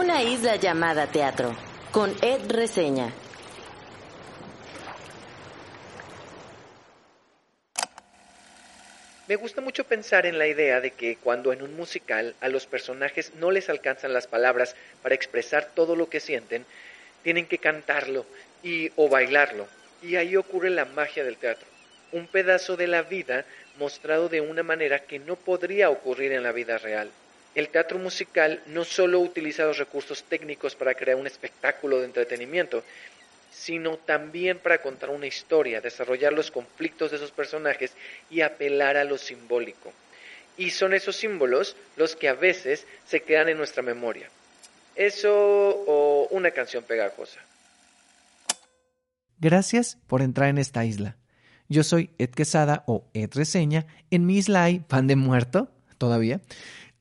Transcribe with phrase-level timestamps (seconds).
[0.00, 1.54] Una isla llamada teatro,
[1.92, 3.12] con Ed Reseña.
[9.28, 12.64] Me gusta mucho pensar en la idea de que cuando en un musical a los
[12.64, 16.64] personajes no les alcanzan las palabras para expresar todo lo que sienten,
[17.22, 18.24] tienen que cantarlo
[18.62, 19.68] y o bailarlo.
[20.00, 21.66] Y ahí ocurre la magia del teatro.
[22.12, 23.44] Un pedazo de la vida
[23.78, 27.10] mostrado de una manera que no podría ocurrir en la vida real.
[27.54, 32.84] El teatro musical no solo utiliza los recursos técnicos para crear un espectáculo de entretenimiento,
[33.50, 37.92] sino también para contar una historia, desarrollar los conflictos de esos personajes
[38.30, 39.92] y apelar a lo simbólico.
[40.56, 44.28] Y son esos símbolos los que a veces se quedan en nuestra memoria.
[44.94, 47.40] Eso o una canción pegajosa.
[49.38, 51.16] Gracias por entrar en esta isla.
[51.68, 53.86] Yo soy Ed Quesada o Ed Reseña.
[54.10, 56.40] En mi isla hay pan de muerto, todavía.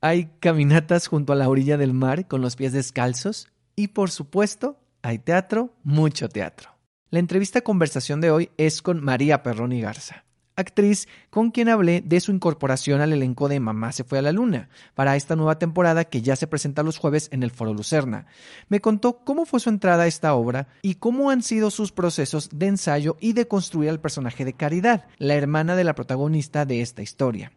[0.02, 3.50] Hay caminatas junto a la orilla del mar con los pies descalzos.
[3.76, 6.70] Y por supuesto, hay teatro, mucho teatro.
[7.10, 12.20] La entrevista conversación de hoy es con María Perroni Garza, actriz con quien hablé de
[12.20, 16.06] su incorporación al elenco de Mamá se fue a la luna para esta nueva temporada
[16.06, 18.28] que ya se presenta los jueves en el Foro Lucerna.
[18.68, 22.50] Me contó cómo fue su entrada a esta obra y cómo han sido sus procesos
[22.54, 26.82] de ensayo y de construir al personaje de Caridad, la hermana de la protagonista de
[26.82, 27.52] esta historia.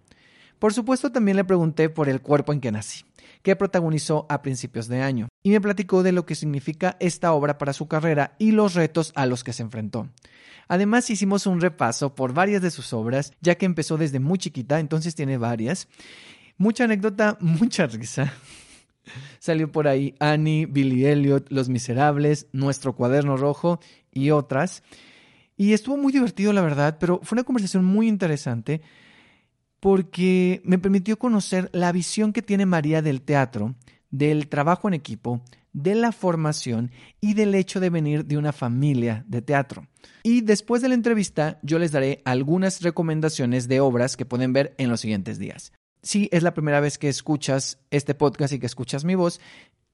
[0.63, 3.05] Por supuesto también le pregunté por el cuerpo en que nací
[3.43, 7.59] que protagonizó a principios de año, y me platicó de lo que significa esta obra
[7.59, 10.09] para su carrera y los retos a los que se enfrentó.
[10.69, 14.79] Además hicimos un repaso por varias de sus obras, ya que empezó desde muy chiquita,
[14.79, 15.89] entonces tiene varias.
[16.59, 18.33] Mucha anécdota, mucha risa.
[19.41, 23.81] Salió por ahí Annie, Billy Elliot, Los Miserables, Nuestro Cuaderno Rojo
[24.13, 24.85] y otras.
[25.57, 28.81] Y estuvo muy divertido, la verdad, pero fue una conversación muy interesante
[29.83, 33.75] porque me permitió conocer la visión que tiene María del teatro,
[34.13, 39.25] del trabajo en equipo, de la formación y del hecho de venir de una familia
[39.27, 39.89] de teatro.
[40.23, 44.73] Y después de la entrevista yo les daré algunas recomendaciones de obras que pueden ver
[44.79, 45.73] en los siguientes días.
[46.01, 49.41] Si es la primera vez que escuchas este podcast y que escuchas mi voz,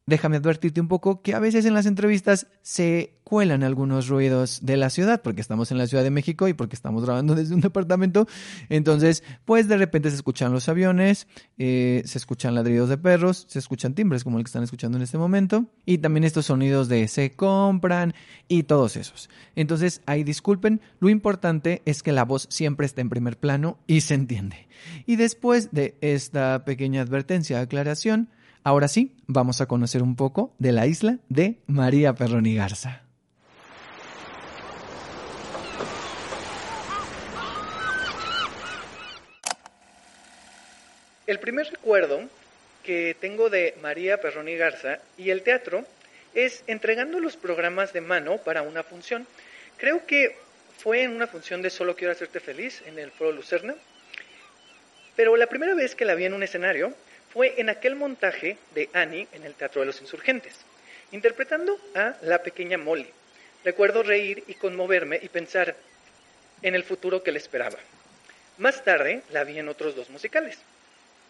[0.08, 4.78] déjame advertirte un poco que a veces en las entrevistas se cuelan algunos ruidos de
[4.78, 7.60] la ciudad, porque estamos en la Ciudad de México y porque estamos grabando desde un
[7.60, 8.26] departamento.
[8.70, 13.58] Entonces, pues de repente se escuchan los aviones, eh, se escuchan ladridos de perros, se
[13.58, 17.06] escuchan timbres como el que están escuchando en este momento, y también estos sonidos de
[17.06, 18.14] se compran
[18.48, 19.28] y todos esos.
[19.56, 24.00] Entonces, ahí disculpen, lo importante es que la voz siempre está en primer plano y
[24.00, 24.68] se entiende.
[25.04, 28.30] Y después de esta pequeña advertencia, aclaración,
[28.68, 33.00] Ahora sí, vamos a conocer un poco de la isla de María Perroni Garza.
[41.26, 42.20] El primer recuerdo
[42.82, 45.86] que tengo de María Perroni Garza y el teatro
[46.34, 49.26] es entregando los programas de mano para una función.
[49.78, 50.36] Creo que
[50.76, 53.74] fue en una función de Solo quiero hacerte feliz en el Foro Lucerna,
[55.16, 56.92] pero la primera vez que la vi en un escenario
[57.32, 60.54] fue en aquel montaje de Annie en el Teatro de los Insurgentes,
[61.12, 63.08] interpretando a la pequeña Molly.
[63.64, 65.76] Recuerdo reír y conmoverme y pensar
[66.62, 67.78] en el futuro que le esperaba.
[68.58, 70.58] Más tarde la vi en otros dos musicales.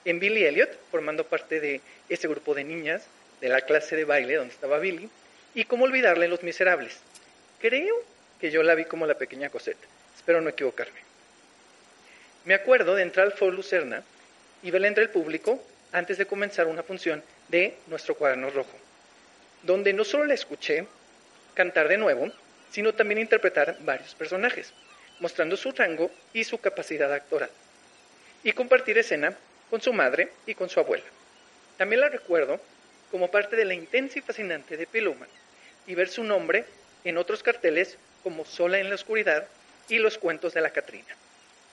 [0.04, 3.02] En Billy Elliot, formando parte de ese grupo de niñas
[3.40, 5.10] de la clase de baile donde estaba Billy,
[5.54, 6.98] y cómo olvidarle Los Miserables.
[7.60, 7.94] Creo
[8.40, 9.78] que yo la vi como la pequeña Cosette,
[10.16, 11.00] espero no equivocarme.
[12.44, 14.02] Me acuerdo de entrar al Foro Lucerna
[14.62, 18.76] y verla entre el público antes de comenzar una función de nuestro cuaderno rojo,
[19.62, 20.86] donde no solo la escuché
[21.54, 22.30] cantar de nuevo,
[22.70, 24.72] sino también interpretar varios personajes,
[25.20, 27.50] mostrando su rango y su capacidad actoral,
[28.44, 29.36] y compartir escena
[29.70, 31.04] con su madre y con su abuela.
[31.76, 32.60] También la recuerdo
[33.10, 35.28] como parte de la intensa y fascinante de Piluman,
[35.86, 36.64] y ver su nombre
[37.04, 39.46] en otros carteles como Sola en la Oscuridad
[39.88, 41.16] y Los Cuentos de la Catrina.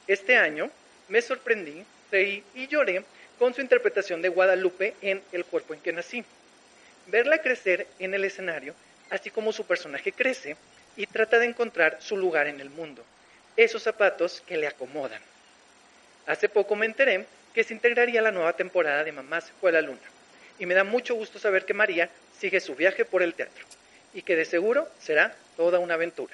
[0.08, 0.72] Este año
[1.10, 3.04] me sorprendí, reí y lloré
[3.38, 6.24] con su interpretación de Guadalupe en El cuerpo en que nací.
[7.08, 8.74] Verla crecer en el escenario,
[9.10, 10.58] así como su personaje crece
[10.98, 13.04] y trata de encontrar su lugar en el mundo,
[13.58, 15.22] esos zapatos que le acomodan.
[16.26, 19.82] Hace poco me enteré que se integraría la nueva temporada de Mamás fue a la
[19.82, 20.00] luna,
[20.58, 22.10] y me da mucho gusto saber que María
[22.40, 23.66] sigue su viaje por el teatro,
[24.14, 26.34] y que de seguro será toda una aventura.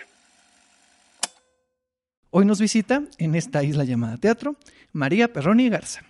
[2.30, 4.56] Hoy nos visita en esta isla llamada teatro
[4.94, 6.01] María Perroni Garza.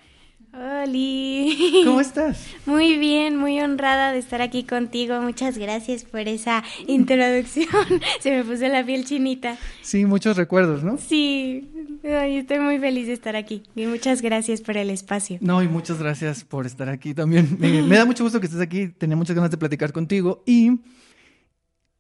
[0.54, 0.86] Hola.
[1.86, 2.46] ¿Cómo estás?
[2.66, 5.22] Muy bien, muy honrada de estar aquí contigo.
[5.22, 7.70] Muchas gracias por esa introducción.
[8.20, 9.58] Se me puso la piel chinita.
[9.82, 10.98] Sí, muchos recuerdos, ¿no?
[10.98, 11.70] Sí.
[12.04, 15.38] Ay, estoy muy feliz de estar aquí y muchas gracias por el espacio.
[15.42, 17.58] No, y muchas gracias por estar aquí también.
[17.60, 20.44] Me, me da mucho gusto que estés aquí, tenía muchas ganas de platicar contigo.
[20.46, 20.80] Y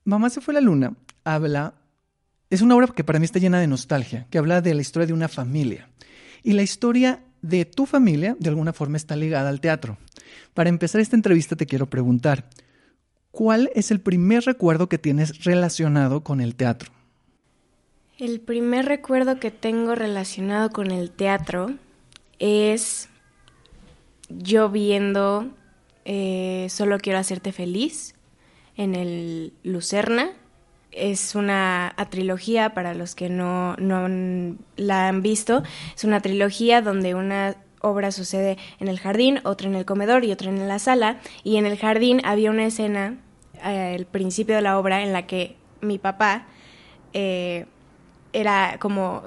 [0.03, 0.93] Mamá se fue a la luna
[1.23, 1.75] habla,
[2.49, 5.05] es una obra que para mí está llena de nostalgia, que habla de la historia
[5.05, 5.89] de una familia.
[6.43, 9.97] Y la historia de tu familia, de alguna forma, está ligada al teatro.
[10.53, 12.49] Para empezar esta entrevista te quiero preguntar,
[13.31, 16.91] ¿cuál es el primer recuerdo que tienes relacionado con el teatro?
[18.17, 21.71] El primer recuerdo que tengo relacionado con el teatro
[22.37, 23.09] es
[24.29, 25.49] yo viendo
[26.05, 28.15] eh, Solo quiero hacerte feliz
[28.75, 30.31] en el Lucerna.
[30.91, 35.63] Es una trilogía para los que no, no la han visto.
[35.95, 40.31] Es una trilogía donde una obra sucede en el jardín, otra en el comedor y
[40.31, 41.19] otra en la sala.
[41.43, 43.17] Y en el jardín había una escena
[43.63, 46.45] eh, al principio de la obra en la que mi papá
[47.13, 47.65] eh,
[48.33, 49.23] era como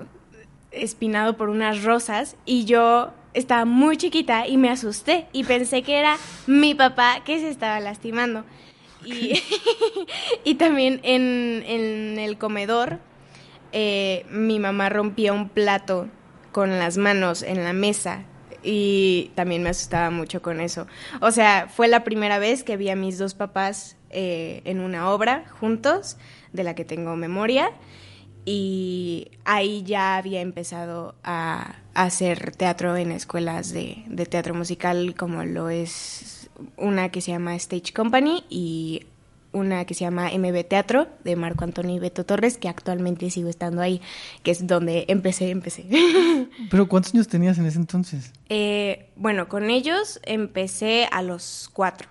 [0.70, 5.98] espinado por unas rosas y yo estaba muy chiquita y me asusté y pensé que
[5.98, 6.16] era
[6.46, 8.44] mi papá que se estaba lastimando.
[9.04, 9.42] Y,
[10.44, 13.00] y también en, en, el comedor
[13.72, 16.08] eh, mi mamá rompía un plato
[16.52, 18.24] con las manos en la mesa
[18.62, 20.86] y también me asustaba mucho con eso.
[21.20, 25.10] O sea, fue la primera vez que vi a mis dos papás eh, en una
[25.10, 26.16] obra juntos,
[26.52, 27.72] de la que tengo memoria,
[28.44, 35.44] y ahí ya había empezado a, hacer teatro en escuelas de, de, teatro musical como
[35.44, 36.33] lo es
[36.76, 39.06] una que se llama Stage Company y
[39.54, 43.48] una que se llama MB Teatro de Marco Antonio y Beto Torres, que actualmente sigo
[43.48, 44.02] estando ahí,
[44.42, 45.86] que es donde empecé, empecé.
[46.70, 48.32] ¿Pero cuántos años tenías en ese entonces?
[48.48, 52.08] Eh, bueno, con ellos empecé a los cuatro.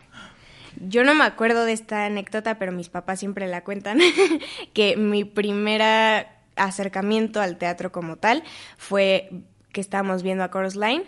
[0.87, 3.99] Yo no me acuerdo de esta anécdota, pero mis papás siempre la cuentan,
[4.73, 8.43] que mi primer acercamiento al teatro como tal
[8.77, 9.29] fue
[9.71, 11.03] que estábamos viendo a Chorus Line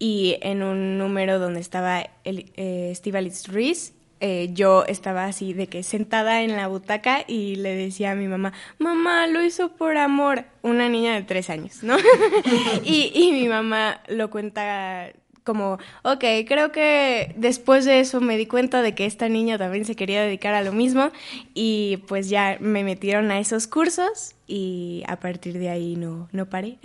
[0.00, 3.92] y en un número donde estaba el, eh, Steve Reese
[4.22, 8.26] eh, yo estaba así de que sentada en la butaca y le decía a mi
[8.26, 11.96] mamá, mamá, lo hizo por amor, una niña de tres años, ¿no?
[12.84, 15.12] y, y mi mamá lo cuenta
[15.42, 19.86] como, ok, creo que después de eso me di cuenta de que esta niña también
[19.86, 21.10] se quería dedicar a lo mismo
[21.54, 26.46] y pues ya me metieron a esos cursos y a partir de ahí no, no
[26.46, 26.78] paré.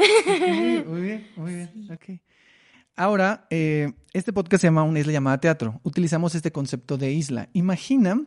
[0.88, 2.20] muy bien, muy bien, ok.
[2.98, 5.82] Ahora, eh, este podcast se llama Una isla llamada teatro.
[5.84, 7.50] Utilizamos este concepto de isla.
[7.52, 8.22] Imagina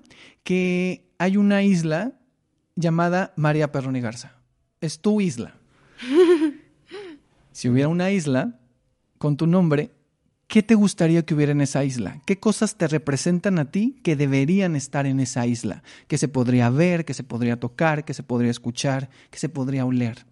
[0.44, 2.12] que hay una isla
[2.76, 4.35] llamada María Perroni Garza.
[4.82, 5.55] Es tu isla.
[7.53, 8.61] si hubiera una isla
[9.17, 9.91] con tu nombre,
[10.49, 12.21] ¿qué te gustaría que hubiera en esa isla?
[12.26, 15.82] ¿Qué cosas te representan a ti que deberían estar en esa isla?
[16.09, 19.87] Que se podría ver, que se podría tocar, que se podría escuchar, que se podría
[19.87, 20.27] oler.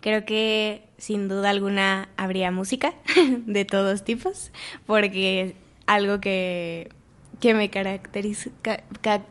[0.00, 2.94] Creo que sin duda alguna habría música
[3.46, 4.52] de todos tipos,
[4.86, 5.56] porque
[5.86, 6.90] algo que,
[7.40, 8.50] que me caracteriza,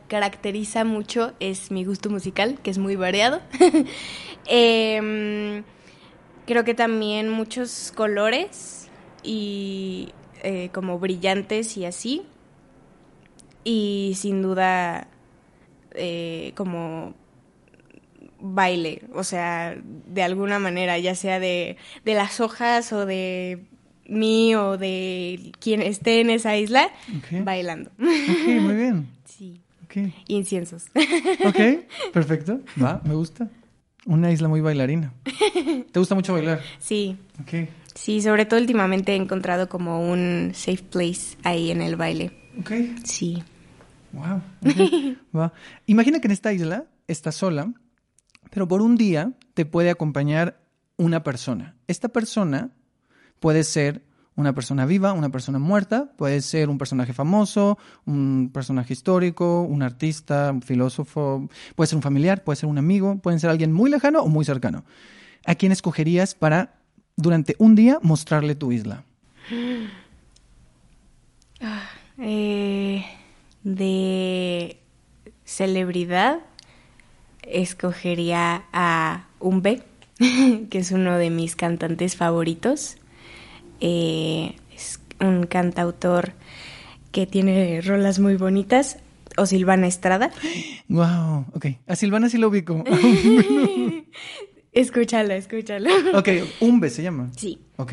[0.08, 3.40] caracteriza mucho es mi gusto musical, que es muy variado.
[4.46, 5.62] eh,
[6.46, 8.88] creo que también muchos colores
[9.22, 10.12] y
[10.42, 12.22] eh, como brillantes y así.
[13.64, 15.08] Y sin duda
[15.92, 17.14] eh, como
[18.40, 23.64] baile, o sea, de alguna manera, ya sea de, de las hojas o de
[24.06, 26.90] mí o de quien esté en esa isla,
[27.44, 27.90] bailando.
[27.98, 29.08] Ok, muy bien.
[29.38, 29.60] Sí.
[29.84, 30.12] Okay.
[30.26, 30.86] Inciensos.
[31.46, 31.56] Ok,
[32.12, 32.60] perfecto.
[32.82, 33.48] Va, me gusta.
[34.04, 35.12] Una isla muy bailarina.
[35.92, 36.60] ¿Te gusta mucho bailar?
[36.80, 37.16] Sí.
[37.40, 37.68] Ok.
[37.94, 42.32] Sí, sobre todo últimamente he encontrado como un safe place ahí en el baile.
[42.58, 42.72] Ok.
[43.04, 43.42] Sí.
[44.12, 44.42] Wow.
[45.36, 45.52] Va.
[45.86, 47.72] Imagina que en esta isla estás sola
[48.50, 50.60] pero por un día te puede acompañar
[50.96, 51.76] una persona.
[51.86, 52.70] Esta persona
[53.40, 54.02] puede ser
[54.38, 59.82] una persona viva, una persona muerta, puede ser un personaje famoso, un personaje histórico, un
[59.82, 63.90] artista, un filósofo, puede ser un familiar, puede ser un amigo, puede ser alguien muy
[63.90, 64.84] lejano o muy cercano.
[65.44, 66.76] ¿A quién escogerías para
[67.16, 69.02] durante un día mostrarle tu isla?
[71.60, 71.88] Ah,
[72.18, 73.04] eh,
[73.64, 74.80] de
[75.44, 76.38] celebridad
[77.50, 79.82] escogería a Umbe,
[80.70, 82.96] que es uno de mis cantantes favoritos.
[83.80, 86.32] Eh, es un cantautor
[87.12, 88.98] que tiene rolas muy bonitas.
[89.36, 90.32] O Silvana Estrada.
[90.88, 91.66] Wow, ok.
[91.86, 92.82] A Silvana sí lo ubico.
[94.72, 95.90] escúchala, escúchala.
[96.14, 96.28] Ok,
[96.58, 97.30] Umbe se llama.
[97.36, 97.60] Sí.
[97.76, 97.92] Ok.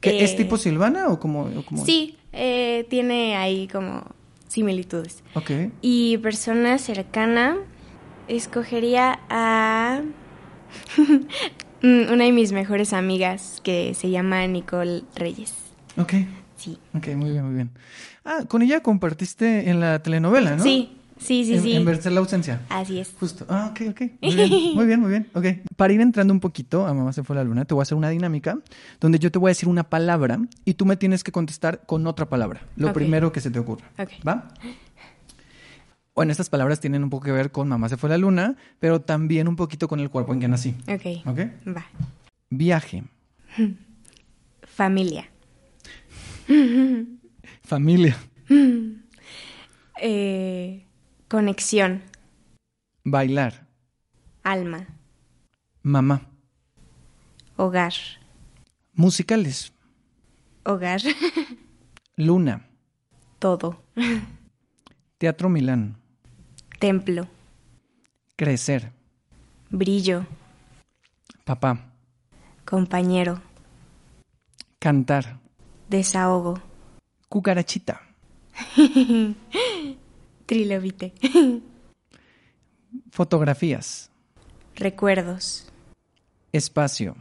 [0.00, 1.50] ¿Es eh, tipo Silvana o como...?
[1.84, 4.04] Sí, eh, tiene ahí como
[4.48, 5.22] similitudes.
[5.34, 5.50] Ok.
[5.82, 7.56] Y persona cercana,
[8.28, 10.00] escogería a...
[11.82, 15.52] Mm, Una de mis mejores amigas que se llama Nicole Reyes.
[15.98, 16.14] Ok,
[16.56, 16.78] Sí.
[16.94, 17.70] ok, muy bien, muy bien.
[18.24, 20.62] Ah, con ella compartiste en la telenovela, ¿no?
[20.62, 21.72] Sí, sí, sí, en, sí.
[22.08, 22.62] En la ausencia.
[22.70, 23.12] Así es.
[23.20, 23.44] Justo.
[23.50, 24.00] Ah, ok, ok.
[24.22, 25.28] Muy bien, muy bien, muy bien.
[25.34, 25.44] Ok.
[25.76, 27.84] Para ir entrando un poquito a Mamá se fue a la luna, te voy a
[27.84, 28.58] hacer una dinámica
[28.98, 32.06] donde yo te voy a decir una palabra y tú me tienes que contestar con
[32.06, 32.62] otra palabra.
[32.76, 33.84] Lo primero que se te ocurra.
[33.98, 34.10] Ok.
[34.26, 34.48] ¿Va?
[36.16, 38.56] Bueno, estas palabras tienen un poco que ver con Mamá se fue a la luna,
[38.80, 40.74] pero también un poquito con el cuerpo en que nací.
[40.88, 41.26] Ok.
[41.26, 41.38] ¿Ok?
[41.76, 41.84] Va.
[42.50, 43.04] Viaje,
[44.62, 45.28] Familia.
[47.62, 48.16] familia,
[50.00, 50.84] Eh,
[51.28, 52.02] conexión.
[53.04, 53.66] bailar,
[54.42, 54.86] Alma.
[55.82, 56.20] mamá,
[57.56, 57.92] Hogar.
[58.94, 59.72] musicales,
[60.64, 61.00] Hogar.
[62.16, 62.66] luna,
[63.38, 63.82] Todo.
[65.18, 65.96] teatro Milán,
[66.78, 67.26] Templo.
[68.36, 68.92] crecer,
[69.70, 70.26] Brillo.
[71.44, 71.92] papá,
[72.64, 73.40] Compañero.
[74.78, 75.38] cantar,
[75.88, 76.60] Desahogo.
[77.28, 78.02] cucarachita,
[80.46, 81.12] Trilobite.
[83.10, 84.10] fotografías,
[84.74, 85.68] Recuerdos.
[86.52, 87.16] espacio,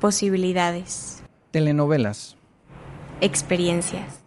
[0.00, 1.22] Posibilidades.
[1.52, 2.36] telenovelas,
[3.20, 4.20] Experiencias.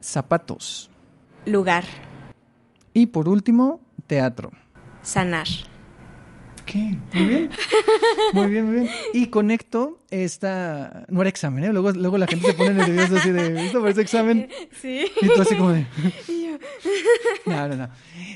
[0.00, 0.90] zapatos
[1.46, 1.84] Lugar.
[2.94, 4.50] Y por último, teatro.
[5.02, 5.46] Sanar.
[6.66, 6.98] ¿Qué?
[7.14, 7.50] Muy bien.
[8.32, 8.90] Muy bien, muy bien.
[9.12, 11.04] Y conecto esta...
[11.08, 11.72] No era examen, ¿eh?
[11.72, 13.66] Luego, luego la gente se pone nerviosa así de...
[13.66, 14.48] Esto parece examen.
[14.80, 15.04] Sí.
[15.20, 15.86] Y tú así como de...
[17.46, 17.88] No, no, no.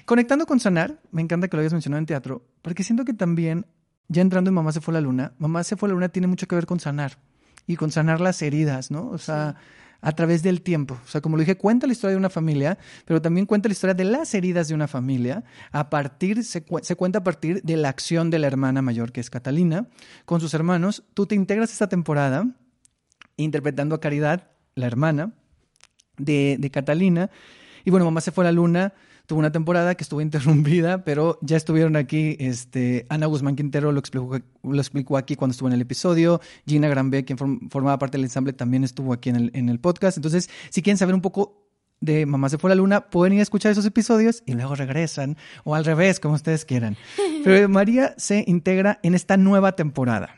[0.05, 3.67] Conectando con sanar, me encanta que lo hayas mencionado en teatro, porque siento que también,
[4.09, 6.09] ya entrando en Mamá se fue a la luna, Mamá se fue a la luna
[6.09, 7.19] tiene mucho que ver con sanar
[7.67, 9.09] y con sanar las heridas, ¿no?
[9.09, 9.57] O sea,
[10.05, 11.01] a través del tiempo.
[11.03, 13.73] O sea, como lo dije, cuenta la historia de una familia, pero también cuenta la
[13.73, 15.45] historia de las heridas de una familia.
[15.73, 19.23] A partir, se, se cuenta a partir de la acción de la hermana mayor, que
[19.23, 19.89] es Catalina,
[20.27, 21.05] con sus hermanos.
[21.15, 22.47] Tú te integras esta temporada
[23.39, 25.33] interpretando a Caridad, la hermana
[26.19, 27.31] de, de Catalina.
[27.87, 28.93] Y bueno, Mamá se fue a la luna.
[29.27, 32.37] Tuvo una temporada que estuvo interrumpida, pero ya estuvieron aquí.
[32.39, 36.41] Este, Ana Guzmán Quintero lo explicó, lo explicó aquí cuando estuvo en el episodio.
[36.67, 39.81] Gina Granbe, quien form- formaba parte del ensamble, también estuvo aquí en el, en el
[39.81, 40.19] podcast.
[40.19, 41.61] Entonces, si quieren saber un poco
[42.01, 44.75] de Mamá se fue a la luna, pueden ir a escuchar esos episodios y luego
[44.75, 46.99] regresan, o al revés, como ustedes quieran.
[47.45, 50.37] Pero María se integra en esta nueva temporada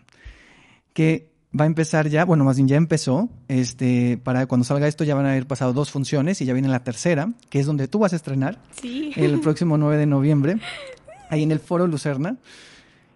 [0.93, 5.05] que va a empezar ya, bueno, más bien ya empezó, este, para cuando salga esto
[5.05, 7.89] ya van a haber pasado dos funciones y ya viene la tercera, que es donde
[7.89, 9.13] tú vas a estrenar Sí.
[9.17, 10.59] el próximo 9 de noviembre,
[11.31, 12.37] ahí en el Foro Lucerna.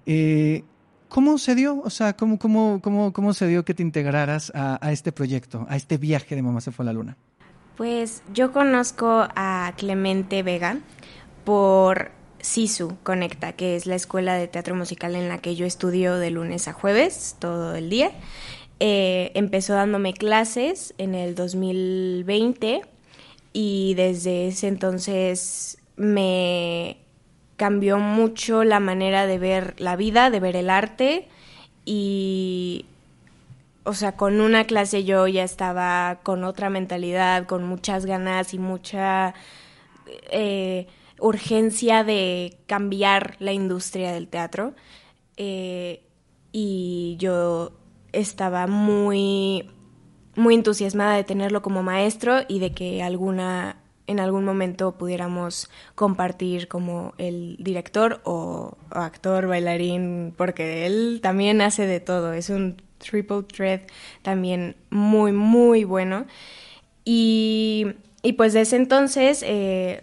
[0.06, 0.64] Eh,
[1.08, 1.80] ¿Cómo se dio?
[1.82, 5.66] O sea, ¿cómo, cómo, cómo, cómo se dio que te integraras a, a este proyecto,
[5.68, 7.16] a este viaje de Mamá se fue a la luna?
[7.76, 10.78] Pues yo conozco a Clemente Vega
[11.44, 16.16] por SISU Conecta, que es la escuela de teatro musical en la que yo estudio
[16.16, 18.12] de lunes a jueves, todo el día.
[18.78, 22.82] Eh, empezó dándome clases en el 2020
[23.52, 26.96] y desde ese entonces me
[27.56, 31.28] cambió mucho la manera de ver la vida, de ver el arte
[31.84, 32.86] y
[33.84, 38.58] o sea, con una clase yo ya estaba con otra mentalidad, con muchas ganas y
[38.58, 39.34] mucha
[40.30, 40.86] eh,
[41.20, 44.74] urgencia de cambiar la industria del teatro.
[45.36, 46.02] Eh,
[46.52, 47.72] y yo
[48.12, 49.70] estaba muy,
[50.36, 53.76] muy entusiasmada de tenerlo como maestro y de que alguna
[54.10, 61.86] en algún momento pudiéramos compartir como el director o, actor, bailarín, porque él también hace
[61.86, 63.82] de todo, es un triple threat
[64.22, 66.26] también muy, muy bueno.
[67.04, 67.86] Y,
[68.22, 70.02] y pues desde entonces eh,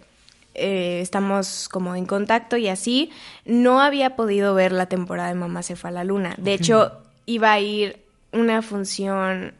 [0.58, 3.10] eh, estamos como en contacto y así.
[3.44, 6.34] No había podido ver la temporada de Mamá se fue a la luna.
[6.38, 6.92] De hecho,
[7.26, 8.00] iba a ir
[8.32, 9.54] una función,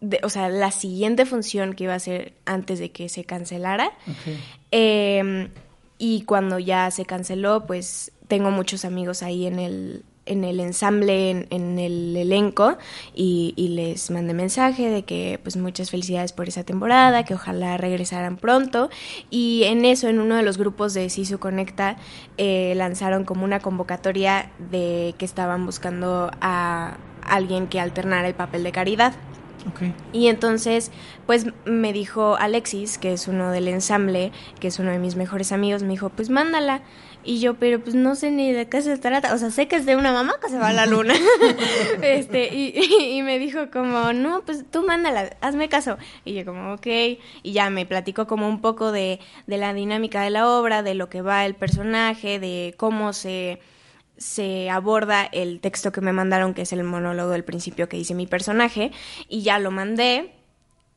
[0.00, 3.92] de, o sea, la siguiente función que iba a ser antes de que se cancelara.
[4.70, 5.48] Eh,
[5.98, 11.30] y cuando ya se canceló, pues tengo muchos amigos ahí en el, en el ensamble,
[11.30, 12.76] en, en el elenco,
[13.14, 17.76] y, y, les mandé mensaje de que pues muchas felicidades por esa temporada, que ojalá
[17.76, 18.90] regresaran pronto.
[19.30, 21.96] Y en eso, en uno de los grupos de Sisu Conecta,
[22.36, 28.62] eh, lanzaron como una convocatoria de que estaban buscando a alguien que alternara el papel
[28.62, 29.14] de caridad.
[29.70, 29.92] Okay.
[30.12, 30.92] Y entonces,
[31.26, 34.30] pues me dijo Alexis, que es uno del ensamble,
[34.60, 36.82] que es uno de mis mejores amigos, me dijo, pues mándala.
[37.24, 39.34] Y yo, pero pues no sé ni de qué se trata.
[39.34, 41.14] O sea, sé que es de una mamá que se va a la luna.
[42.02, 45.98] este, y, y, y, me dijo como, no, pues tú mándala, hazme caso.
[46.24, 46.86] Y yo como, ok.
[47.42, 50.94] Y ya me platicó como un poco de, de la dinámica de la obra, de
[50.94, 53.60] lo que va el personaje, de cómo se
[54.18, 58.14] se aborda el texto que me mandaron, que es el monólogo del principio que dice
[58.14, 58.90] mi personaje,
[59.28, 60.32] y ya lo mandé.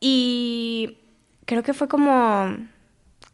[0.00, 0.98] Y
[1.44, 2.56] creo que fue como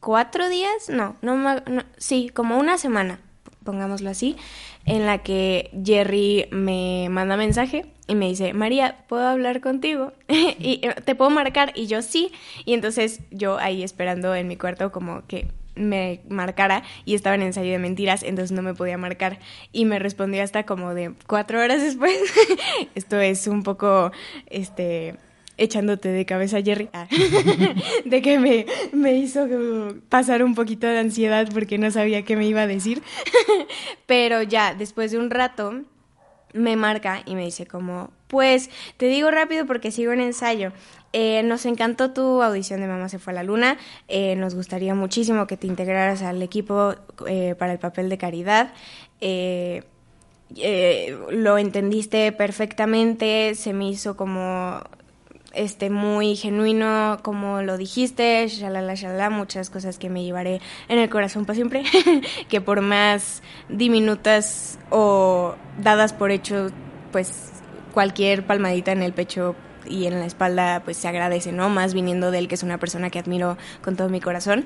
[0.07, 3.19] cuatro días, no, no, no sí, como una semana,
[3.65, 4.37] pongámoslo así,
[4.85, 10.13] en la que Jerry me manda mensaje y me dice, María, ¿puedo hablar contigo?
[10.29, 12.31] y eh, te puedo marcar y yo sí.
[12.65, 17.43] Y entonces yo ahí esperando en mi cuarto como que me marcara y estaba en
[17.43, 19.41] ensayo de mentiras, entonces no me podía marcar
[19.73, 22.17] y me respondió hasta como de cuatro horas después.
[22.95, 24.13] Esto es un poco,
[24.47, 25.17] este,
[25.59, 27.09] echándote de cabeza, Jerry, ah,
[28.05, 29.47] de que me, me hizo
[30.09, 33.03] pasar un poquito de ansiedad porque no sabía qué me iba a decir.
[34.07, 35.83] Pero ya, después de un rato,
[36.53, 40.73] me marca y me dice como, pues te digo rápido porque sigo en ensayo.
[41.13, 43.79] Eh, nos encantó tu audición de Mamá se fue a la luna.
[44.09, 46.95] Eh, nos gustaría muchísimo que te integraras al equipo
[47.27, 48.73] eh, para el papel de caridad.
[51.31, 54.83] lo entendiste perfectamente, se me hizo como
[55.57, 61.09] este muy genuino como lo dijiste, shalala shalala, muchas cosas que me llevaré en el
[61.09, 61.83] corazón para siempre,
[62.49, 66.69] que por más diminutas o dadas por hecho,
[67.13, 67.53] pues
[67.93, 69.57] cualquier palmadita en el pecho
[69.89, 71.69] y en la espalda pues se agradece, ¿no?
[71.69, 74.65] Más viniendo de él, que es una persona que admiro con todo mi corazón.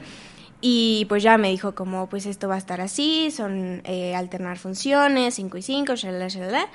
[0.62, 4.58] Y pues ya me dijo como, pues esto va a estar así, son eh, alternar
[4.58, 6.68] funciones, 5 y 5, shalala, shalala.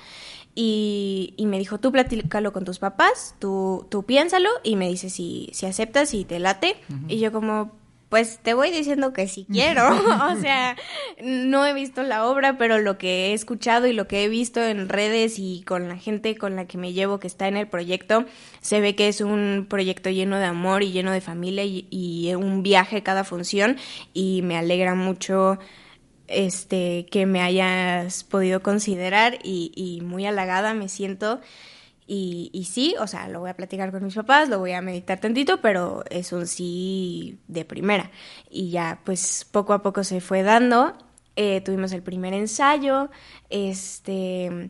[0.57, 5.11] Y, y, me dijo, tú platícalo con tus papás, tú, tú piénsalo y me dices
[5.11, 6.77] si, si aceptas y te late.
[7.09, 7.73] Y yo como,
[8.09, 9.85] pues te voy diciendo que sí quiero.
[10.31, 10.77] o sea,
[11.21, 14.63] no he visto la obra, pero lo que he escuchado y lo que he visto
[14.63, 17.67] en redes y con la gente con la que me llevo que está en el
[17.67, 18.23] proyecto,
[18.61, 22.33] se ve que es un proyecto lleno de amor y lleno de familia y, y
[22.35, 23.75] un viaje cada función
[24.13, 25.59] y me alegra mucho
[26.27, 31.41] este que me hayas podido considerar y, y muy halagada me siento
[32.07, 34.81] y, y, sí, o sea, lo voy a platicar con mis papás, lo voy a
[34.81, 38.11] meditar tantito, pero es un sí de primera.
[38.49, 40.95] Y ya, pues poco a poco se fue dando.
[41.35, 43.09] Eh, tuvimos el primer ensayo,
[43.49, 44.69] este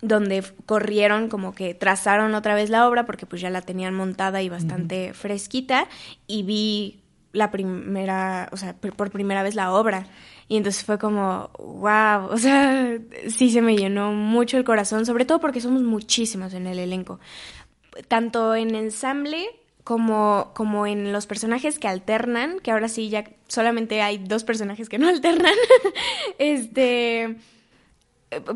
[0.00, 4.42] donde corrieron como que trazaron otra vez la obra porque pues ya la tenían montada
[4.42, 5.86] y bastante fresquita
[6.26, 10.08] y vi la primera, o sea, por primera vez la obra
[10.52, 15.24] y entonces fue como, wow, o sea, sí se me llenó mucho el corazón, sobre
[15.24, 17.20] todo porque somos muchísimos en el elenco.
[18.06, 19.46] Tanto en ensamble
[19.82, 24.90] como, como en los personajes que alternan, que ahora sí ya solamente hay dos personajes
[24.90, 25.54] que no alternan.
[26.36, 27.38] este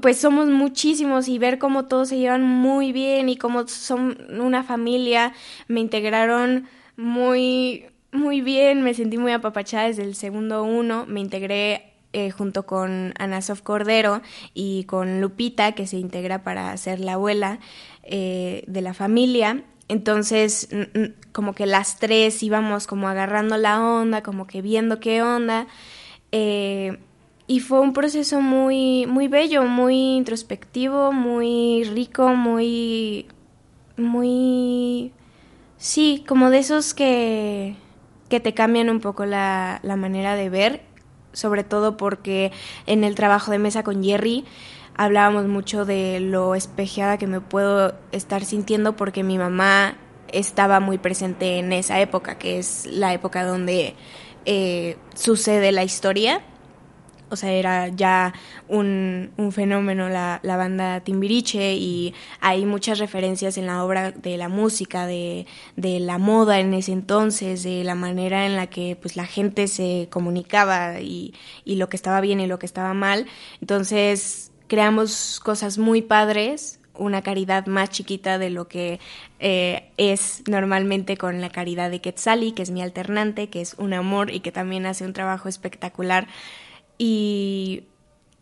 [0.03, 4.65] pues somos muchísimos y ver cómo todos se llevan muy bien y cómo son una
[4.65, 5.33] familia,
[5.67, 11.86] me integraron muy muy bien, me sentí muy apapachada desde el segundo uno, me integré
[12.13, 14.23] eh, junto con Ana Sof Cordero
[14.55, 17.59] y con Lupita, que se integra para ser la abuela
[18.03, 19.65] eh, de la familia.
[19.89, 20.69] Entonces,
[21.33, 25.69] como que las tres íbamos como agarrando la onda, como que viendo qué onda.
[26.33, 26.99] Eh,
[27.47, 33.27] y fue un proceso muy, muy bello, muy introspectivo, muy rico, muy,
[33.97, 35.13] muy,
[35.77, 37.77] sí, como de esos que,
[38.29, 40.83] que te cambian un poco la, la manera de ver,
[41.37, 42.51] sobre todo porque
[42.87, 44.45] en el trabajo de mesa con Jerry
[44.97, 49.97] hablábamos mucho de lo espejeada que me puedo estar sintiendo porque mi mamá
[50.29, 53.95] estaba muy presente en esa época, que es la época donde
[54.47, 56.43] eh, sucede la historia
[57.29, 58.33] o sea, era ya
[58.69, 64.37] un, un fenómeno la, la, banda Timbiriche y hay muchas referencias en la obra de
[64.37, 68.97] la música, de, de, la moda en ese entonces, de la manera en la que
[69.01, 71.35] pues la gente se comunicaba y,
[71.65, 73.27] y lo que estaba bien y lo que estaba mal.
[73.61, 79.01] Entonces creamos cosas muy padres, una caridad más chiquita de lo que
[79.39, 83.93] eh, es normalmente con la caridad de Quetzali, que es mi alternante, que es un
[83.93, 86.27] amor y que también hace un trabajo espectacular
[86.99, 87.85] y,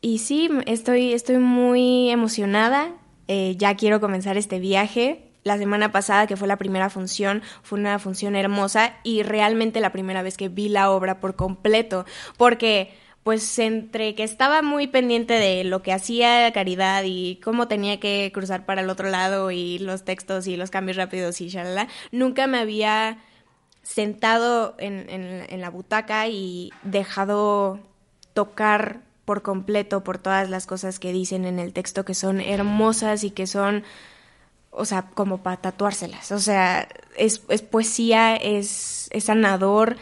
[0.00, 2.92] y sí, estoy, estoy muy emocionada.
[3.28, 5.30] Eh, ya quiero comenzar este viaje.
[5.44, 9.92] La semana pasada, que fue la primera función, fue una función hermosa y realmente la
[9.92, 12.06] primera vez que vi la obra por completo,
[12.38, 17.98] porque pues entre que estaba muy pendiente de lo que hacía Caridad y cómo tenía
[17.98, 21.88] que cruzar para el otro lado y los textos y los cambios rápidos y shalala,
[22.12, 23.18] nunca me había
[23.82, 27.80] sentado en, en, en la butaca y dejado
[28.34, 33.24] tocar por completo por todas las cosas que dicen en el texto que son hermosas
[33.24, 33.84] y que son,
[34.70, 36.30] o sea, como para tatuárselas.
[36.32, 39.96] O sea, es, es poesía, es, es sanador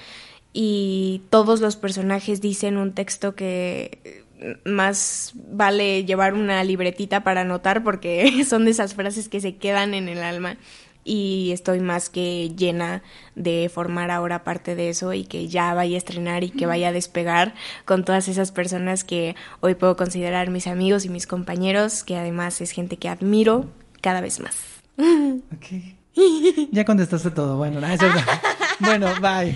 [0.52, 4.24] y todos los personajes dicen un texto que
[4.64, 9.94] más vale llevar una libretita para anotar porque son de esas frases que se quedan
[9.94, 10.56] en el alma
[11.04, 13.02] y estoy más que llena
[13.34, 16.88] de formar ahora parte de eso y que ya vaya a estrenar y que vaya
[16.88, 22.04] a despegar con todas esas personas que hoy puedo considerar mis amigos y mis compañeros,
[22.04, 23.66] que además es gente que admiro
[24.00, 24.56] cada vez más.
[25.54, 25.96] Ok.
[26.70, 27.56] Ya contestaste todo.
[27.56, 28.24] Bueno, nada, es verdad.
[28.80, 29.54] Bueno, bye.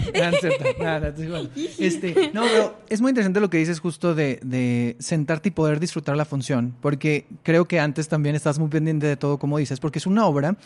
[0.79, 1.51] Nada, es igual.
[1.79, 5.81] Este, no, pero es muy interesante lo que dices justo de, de sentarte y poder
[5.81, 9.81] disfrutar la función, porque creo que antes también estás muy pendiente de todo, como dices,
[9.81, 10.57] porque es una obra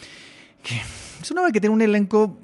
[0.62, 0.80] que
[1.22, 2.38] es una obra que tiene un elenco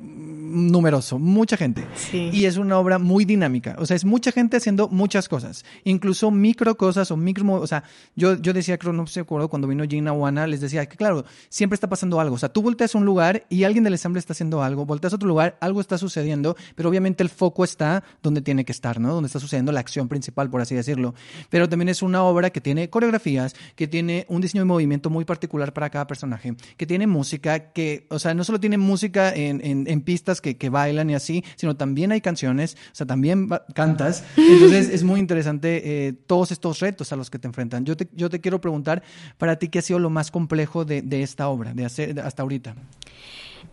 [0.56, 1.86] numeroso, mucha gente.
[1.94, 2.30] Sí.
[2.32, 3.76] Y es una obra muy dinámica.
[3.78, 5.64] O sea, es mucha gente haciendo muchas cosas.
[5.84, 7.46] Incluso micro cosas o micro...
[7.54, 7.84] O sea,
[8.14, 11.24] yo, yo decía, creo, no sé, acuerdo, cuando vino Gina Wana, les decía que, claro,
[11.48, 12.36] siempre está pasando algo.
[12.36, 14.86] O sea, tú volteas a un lugar y alguien del ensamble está haciendo algo.
[14.86, 18.72] Volteas a otro lugar, algo está sucediendo, pero obviamente el foco está donde tiene que
[18.72, 19.12] estar, ¿no?
[19.12, 21.14] Donde está sucediendo la acción principal, por así decirlo.
[21.50, 25.24] Pero también es una obra que tiene coreografías, que tiene un diseño de movimiento muy
[25.24, 29.64] particular para cada personaje, que tiene música, que, o sea, no solo tiene música en,
[29.64, 33.48] en, en pistas que, que, bailan y así, sino también hay canciones, o sea, también
[33.74, 34.24] cantas.
[34.36, 37.84] Entonces es muy interesante eh, todos estos retos a los que te enfrentan.
[37.84, 39.02] Yo te, yo te quiero preguntar,
[39.38, 42.42] para ti, ¿qué ha sido lo más complejo de, de esta obra, de hacer hasta
[42.42, 42.74] ahorita?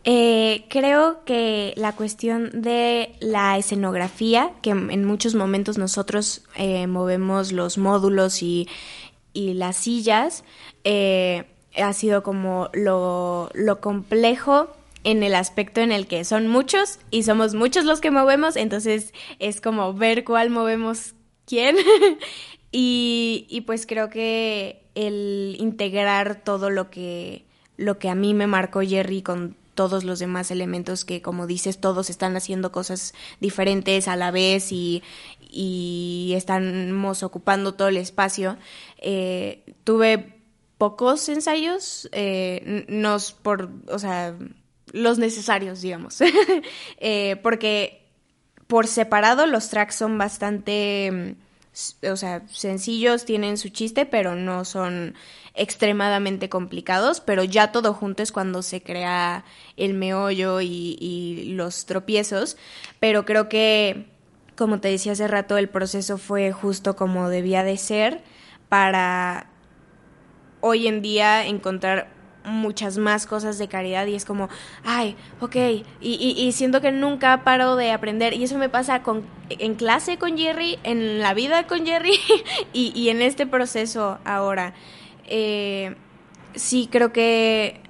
[0.05, 7.53] Eh, creo que la cuestión de la escenografía, que en muchos momentos nosotros eh, movemos
[7.53, 8.67] los módulos y,
[9.31, 10.43] y las sillas,
[10.83, 11.45] eh,
[11.77, 17.23] ha sido como lo, lo complejo en el aspecto en el que son muchos y
[17.23, 21.75] somos muchos los que movemos, entonces es como ver cuál movemos quién.
[22.71, 27.45] y, y, pues creo que el integrar todo lo que,
[27.77, 31.79] lo que a mí me marcó Jerry con todos los demás elementos que, como dices,
[31.79, 35.03] todos están haciendo cosas diferentes a la vez y,
[35.49, 38.57] y estamos ocupando todo el espacio.
[38.99, 40.39] Eh, tuve
[40.77, 42.85] pocos ensayos, eh,
[43.41, 44.35] por, o sea,
[44.91, 46.19] los necesarios, digamos,
[46.97, 48.03] eh, porque
[48.67, 51.35] por separado los tracks son bastante,
[52.09, 55.15] o sea, sencillos, tienen su chiste, pero no son
[55.55, 59.45] extremadamente complicados, pero ya todo junto es cuando se crea
[59.77, 62.57] el meollo y, y los tropiezos,
[62.99, 64.07] pero creo que,
[64.55, 68.23] como te decía hace rato, el proceso fue justo como debía de ser
[68.69, 69.47] para
[70.61, 72.07] hoy en día encontrar
[72.45, 74.49] muchas más cosas de caridad y es como,
[74.83, 79.23] ay, ok, y, y, siento que nunca paro de aprender y eso me pasa con,
[79.49, 82.13] en clase con Jerry, en la vida con Jerry
[82.73, 84.73] y, y en este proceso ahora.
[85.25, 85.95] Eh,
[86.55, 87.81] sí, creo que,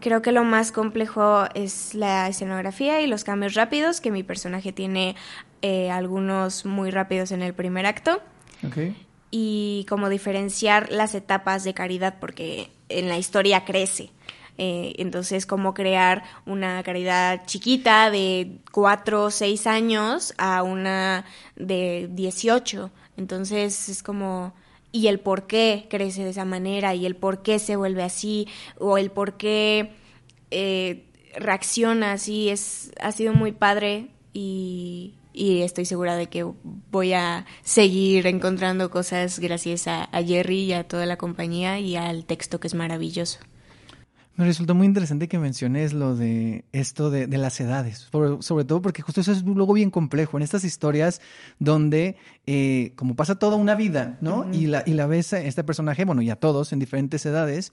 [0.00, 4.72] creo que lo más complejo es la escenografía y los cambios rápidos, que mi personaje
[4.72, 5.16] tiene
[5.62, 8.20] eh, algunos muy rápidos en el primer acto.
[8.66, 9.05] Okay.
[9.38, 14.08] Y como diferenciar las etapas de caridad, porque en la historia crece.
[14.56, 22.08] Eh, entonces, cómo crear una caridad chiquita de 4 o 6 años a una de
[22.12, 22.90] 18.
[23.18, 24.54] Entonces, es como...
[24.90, 28.48] Y el por qué crece de esa manera, y el por qué se vuelve así,
[28.78, 29.92] o el por qué
[30.50, 31.04] eh,
[31.36, 36.46] reacciona así, es, ha sido muy padre y, y estoy segura de que
[36.90, 42.24] voy a seguir encontrando cosas gracias a, Jerry y a toda la compañía y al
[42.24, 43.38] texto que es maravilloso.
[44.34, 48.82] Me resultó muy interesante que menciones lo de esto de, las edades, sobre, sobre, todo
[48.82, 51.22] porque justo eso es luego bien complejo en estas historias
[51.58, 52.16] donde,
[52.48, 54.38] eh, como pasa toda una vida, ¿no?
[54.38, 54.54] Uh -huh.
[54.54, 57.72] y, la, y la ves a este personaje, bueno, y a todos en diferentes edades,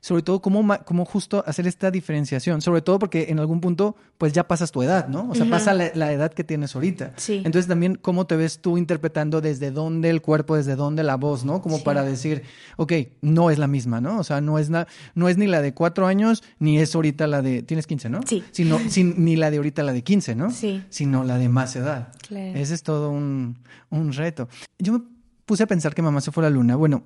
[0.00, 4.32] sobre todo cómo, cómo justo hacer esta diferenciación, sobre todo porque en algún punto pues
[4.32, 5.30] ya pasas tu edad, ¿no?
[5.30, 5.50] O sea, uh -huh.
[5.50, 7.12] pasa la, la, edad que tienes ahorita.
[7.16, 7.36] Sí.
[7.44, 11.44] Entonces también cómo te ves tú interpretando desde dónde el cuerpo, desde dónde la voz,
[11.44, 11.60] ¿no?
[11.60, 11.82] Como sí.
[11.84, 12.42] para decir,
[12.76, 14.18] ok, no es la misma, ¿no?
[14.18, 17.26] O sea, no es, na, no es ni la de cuatro años, ni es ahorita
[17.26, 18.20] la de, tienes 15, ¿no?
[18.26, 18.42] Sí.
[18.52, 20.50] Sino, sin, ni la de ahorita la de 15, ¿no?
[20.50, 20.82] Sí.
[20.88, 22.08] Sino la de más edad.
[22.26, 22.58] Claro.
[22.58, 23.56] Ese es todo un,
[23.90, 24.48] un reto.
[24.78, 25.02] Yo me
[25.44, 26.76] puse a pensar que mamá se fue a la luna.
[26.76, 27.04] Bueno,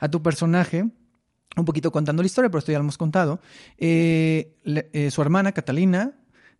[0.00, 0.90] a tu personaje
[1.56, 3.40] un poquito contando la historia, pero esto ya lo hemos contado.
[3.78, 6.12] Eh, eh, su hermana, Catalina,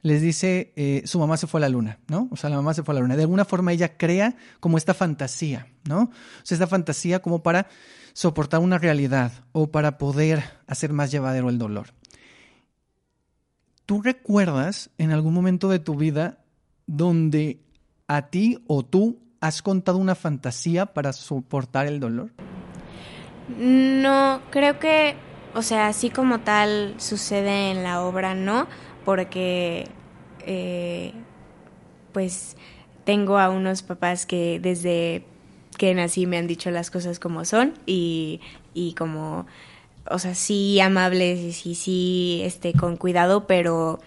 [0.02, 2.28] les dice, eh, su mamá se fue a la luna, ¿no?
[2.30, 3.16] O sea, la mamá se fue a la luna.
[3.16, 6.02] De alguna forma ella crea como esta fantasía, ¿no?
[6.02, 6.11] O
[6.42, 7.66] sea, esta fantasía como para
[8.12, 11.94] soportar una realidad o para poder hacer más llevadero el dolor.
[13.87, 16.44] ¿Tú recuerdas en algún momento de tu vida
[16.87, 17.61] donde
[18.07, 22.30] a ti o tú has contado una fantasía para soportar el dolor?
[23.59, 25.16] No, creo que,
[25.54, 28.66] o sea, así como tal sucede en la obra, no,
[29.04, 29.87] porque
[30.46, 31.12] eh,
[32.12, 32.57] pues
[33.04, 35.26] tengo a unos papás que desde
[35.76, 38.40] que nací me han dicho las cosas como son y,
[38.72, 39.44] y como,
[40.09, 44.00] o sea, sí amables y sí, sí, este, con cuidado, pero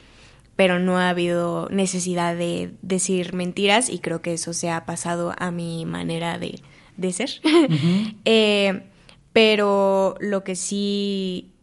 [0.58, 5.34] pero no ha habido necesidad de decir mentiras y creo que eso se ha pasado
[5.38, 6.60] a mi manera de,
[6.98, 7.30] de ser.
[8.26, 8.82] eh,
[9.32, 11.54] pero lo que sí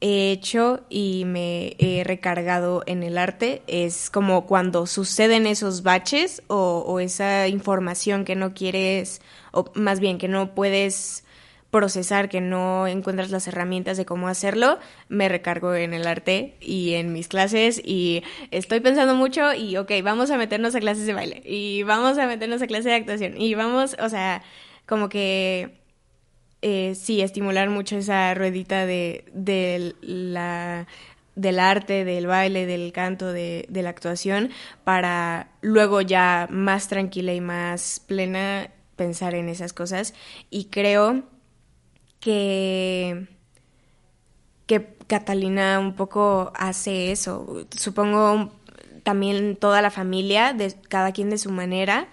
[0.00, 6.42] he hecho y me he recargado en el arte es como cuando suceden esos baches
[6.46, 11.25] o, o esa información que no quieres, o más bien que no puedes
[11.70, 16.94] procesar, que no encuentras las herramientas de cómo hacerlo, me recargo en el arte y
[16.94, 21.14] en mis clases y estoy pensando mucho y ok, vamos a meternos a clases de
[21.14, 24.42] baile y vamos a meternos a clases de actuación y vamos, o sea,
[24.86, 25.80] como que
[26.62, 30.86] eh, sí, estimular mucho esa ruedita de, de la
[31.34, 34.50] del arte, del baile, del canto, de, de la actuación,
[34.84, 40.14] para luego ya más tranquila y más plena pensar en esas cosas.
[40.48, 41.24] Y creo
[42.26, 43.28] que,
[44.66, 47.68] que Catalina un poco hace eso.
[47.70, 48.50] Supongo
[49.04, 52.08] también toda la familia, de, cada quien de su manera,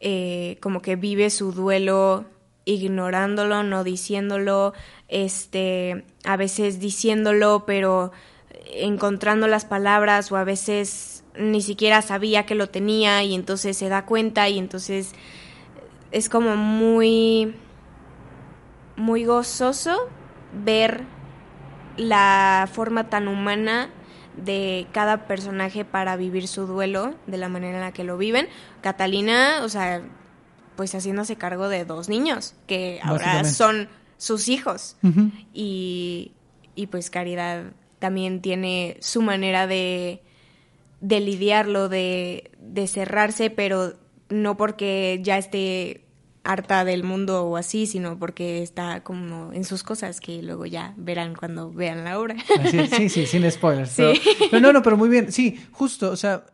[0.00, 2.24] eh, como que vive su duelo
[2.64, 4.72] ignorándolo, no diciéndolo,
[5.06, 8.10] este, a veces diciéndolo, pero
[8.72, 13.88] encontrando las palabras o a veces ni siquiera sabía que lo tenía y entonces se
[13.88, 15.12] da cuenta y entonces
[16.10, 17.54] es como muy
[18.96, 20.08] muy gozoso
[20.64, 21.04] ver
[21.96, 23.90] la forma tan humana
[24.36, 28.48] de cada personaje para vivir su duelo de la manera en la que lo viven.
[28.82, 30.02] Catalina, o sea,
[30.76, 34.96] pues haciéndose cargo de dos niños que ahora son sus hijos.
[35.54, 36.32] y,
[36.74, 37.64] y pues Caridad
[37.98, 40.22] también tiene su manera de,
[41.00, 43.94] de lidiarlo, de, de cerrarse, pero
[44.28, 46.05] no porque ya esté
[46.46, 50.94] harta del mundo o así, sino porque está como en sus cosas que luego ya
[50.96, 52.36] verán cuando vean la obra.
[52.70, 53.94] sí, sí, sin spoilers.
[53.96, 55.32] Pero, no, no, pero muy bien.
[55.32, 56.46] Sí, justo, o sea,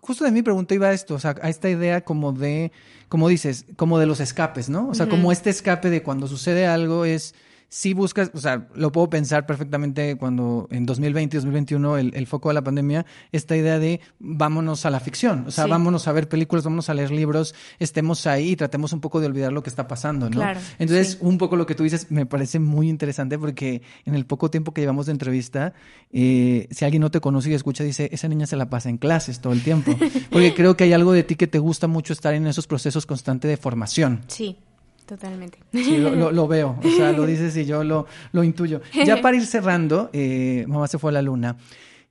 [0.00, 2.72] justo de mi pregunta iba a esto, o sea, a esta idea como de,
[3.08, 4.88] como dices, como de los escapes, ¿no?
[4.88, 7.34] O sea, como este escape de cuando sucede algo es
[7.74, 12.48] si buscas, o sea, lo puedo pensar perfectamente cuando en 2020, 2021, el, el foco
[12.48, 16.28] de la pandemia, esta idea de vámonos a la ficción, o sea, vámonos a ver
[16.28, 19.70] películas, vámonos a leer libros, estemos ahí y tratemos un poco de olvidar lo que
[19.70, 20.36] está pasando, ¿no?
[20.36, 21.18] Claro, Entonces, sí.
[21.22, 24.72] un poco lo que tú dices me parece muy interesante porque en el poco tiempo
[24.72, 25.74] que llevamos de entrevista,
[26.12, 28.98] eh, si alguien no te conoce y escucha, dice, esa niña se la pasa en
[28.98, 29.98] clases todo el tiempo,
[30.30, 33.04] porque creo que hay algo de ti que te gusta mucho estar en esos procesos
[33.04, 34.20] constantes de formación.
[34.28, 34.58] Sí.
[35.06, 35.58] Totalmente.
[35.72, 38.80] Sí, lo, lo, lo, veo, o sea, lo dices y yo lo, lo intuyo.
[39.04, 41.56] Ya para ir cerrando, eh, Mamá se fue a la luna.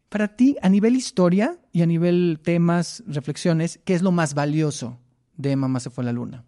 [0.09, 4.99] Para ti, a nivel historia y a nivel temas, reflexiones, ¿qué es lo más valioso
[5.37, 6.43] de Mamá se fue a la luna?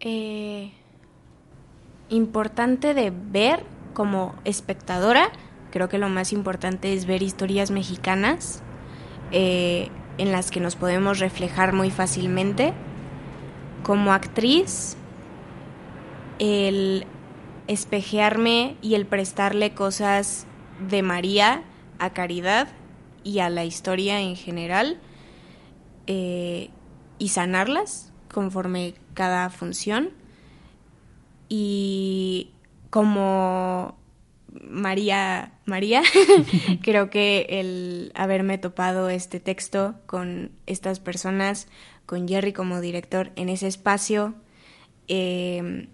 [0.00, 0.72] Eh,
[2.08, 5.28] importante de ver como espectadora,
[5.70, 8.62] creo que lo más importante es ver historias mexicanas
[9.30, 12.72] eh, en las que nos podemos reflejar muy fácilmente.
[13.82, 14.96] Como actriz,
[16.38, 17.06] el
[17.66, 20.46] espejearme y el prestarle cosas
[20.88, 21.62] de María
[21.98, 22.68] a Caridad
[23.22, 24.98] y a la historia en general
[26.06, 26.70] eh,
[27.18, 30.10] y sanarlas conforme cada función.
[31.48, 32.50] Y
[32.90, 33.96] como
[34.68, 36.02] María María
[36.82, 41.68] creo que el haberme topado este texto con estas personas
[42.06, 44.34] con Jerry como director en ese espacio
[45.08, 45.88] eh,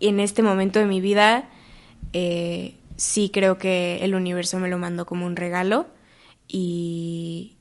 [0.00, 1.48] en este momento de mi vida
[2.12, 5.86] eh, sí creo que el universo me lo mandó como un regalo
[6.46, 7.54] y,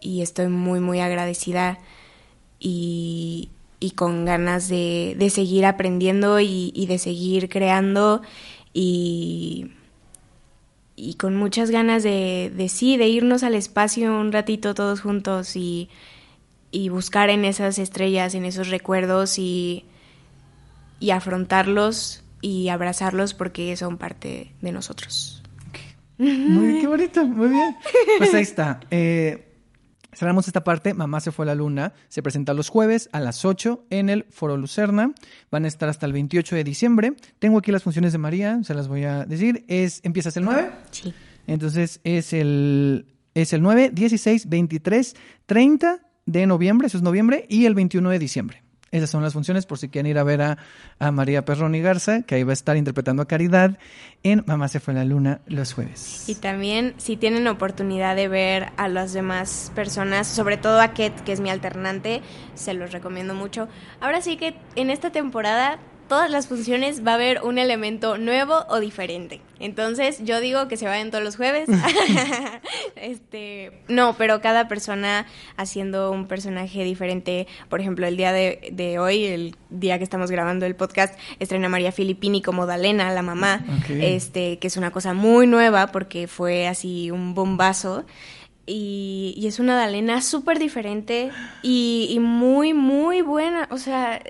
[0.00, 1.78] estoy muy muy agradecida
[2.58, 3.50] y,
[3.96, 8.22] con ganas de, de, seguir aprendiendo y, y de seguir creando
[8.72, 9.72] y,
[10.94, 15.56] y con muchas ganas de, de, sí, de irnos al espacio un ratito todos juntos
[15.56, 15.88] y,
[16.70, 19.84] y buscar en esas estrellas, en esos recuerdos y,
[21.02, 25.42] y afrontarlos y abrazarlos porque son parte de nosotros.
[26.16, 27.76] Muy qué bonito, muy bien.
[28.18, 28.78] Pues ahí está.
[28.92, 29.48] Eh,
[30.14, 30.94] cerramos esta parte.
[30.94, 31.92] Mamá se fue a la luna.
[32.08, 35.12] Se presenta los jueves a las 8 en el Foro Lucerna.
[35.50, 37.14] Van a estar hasta el 28 de diciembre.
[37.40, 39.64] Tengo aquí las funciones de María, se las voy a decir.
[39.66, 40.70] Es, ¿Empiezas el 9?
[40.92, 41.12] Sí.
[41.48, 47.66] Entonces es el, es el 9, 16, 23, 30 de noviembre, eso es noviembre, y
[47.66, 48.62] el 21 de diciembre.
[48.92, 50.58] Esas son las funciones por si quieren ir a ver a,
[50.98, 53.78] a María Perroni Garza, que ahí va a estar interpretando a Caridad
[54.22, 56.28] en Mamá se fue la luna los jueves.
[56.28, 61.24] Y también si tienen oportunidad de ver a las demás personas, sobre todo a Ket,
[61.24, 62.22] que es mi alternante,
[62.54, 63.68] se los recomiendo mucho.
[64.00, 65.78] Ahora sí que en esta temporada
[66.12, 69.40] todas las funciones va a haber un elemento nuevo o diferente.
[69.58, 71.70] Entonces, yo digo que se vayan todos los jueves.
[72.96, 75.24] este, no, pero cada persona
[75.56, 77.46] haciendo un personaje diferente.
[77.70, 81.70] Por ejemplo, el día de, de, hoy, el día que estamos grabando el podcast, estrena
[81.70, 83.64] María Filippini como Dalena, la mamá.
[83.82, 84.14] Okay.
[84.14, 88.04] Este, que es una cosa muy nueva porque fue así un bombazo.
[88.66, 91.30] Y, y, es una Dalena súper diferente
[91.62, 93.66] y, y, muy, muy buena.
[93.70, 94.20] O sea,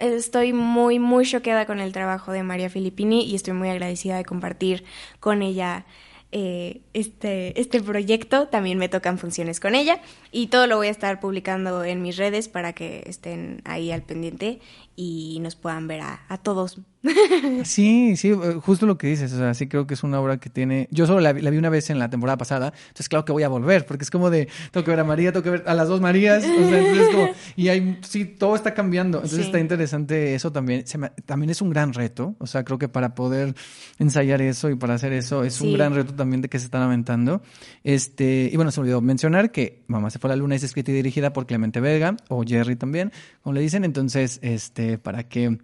[0.00, 4.24] estoy muy, muy choqueada con el trabajo de María Filippini y estoy muy agradecida de
[4.24, 4.84] compartir
[5.20, 5.84] con ella
[6.32, 8.48] eh, este, este proyecto.
[8.48, 10.00] También me tocan funciones con ella
[10.32, 14.02] y todo lo voy a estar publicando en mis redes para que estén ahí al
[14.02, 14.60] pendiente
[14.96, 16.80] y nos puedan ver a, a todos.
[17.64, 20.50] Sí, sí, justo lo que dices, o sea, sí creo que es una obra que
[20.50, 23.32] tiene, yo solo la, la, vi una vez en la temporada pasada, entonces claro que
[23.32, 25.64] voy a volver, porque es como de, tengo que ver a María, tengo que ver
[25.66, 29.40] a las dos Marías, o sea, entonces como, y hay, sí, todo está cambiando, entonces
[29.40, 29.44] sí.
[29.46, 33.14] está interesante eso también, me, también es un gran reto, o sea, creo que para
[33.14, 33.54] poder
[33.98, 35.66] ensayar eso y para hacer eso es sí.
[35.66, 37.42] un gran reto también de que se están aventando,
[37.82, 40.62] este, y bueno, se me olvidó mencionar que Mamá se fue a la luna es
[40.62, 45.24] escrita y dirigida por Clemente Vega, o Jerry también, como le dicen, entonces, este, para
[45.28, 45.58] que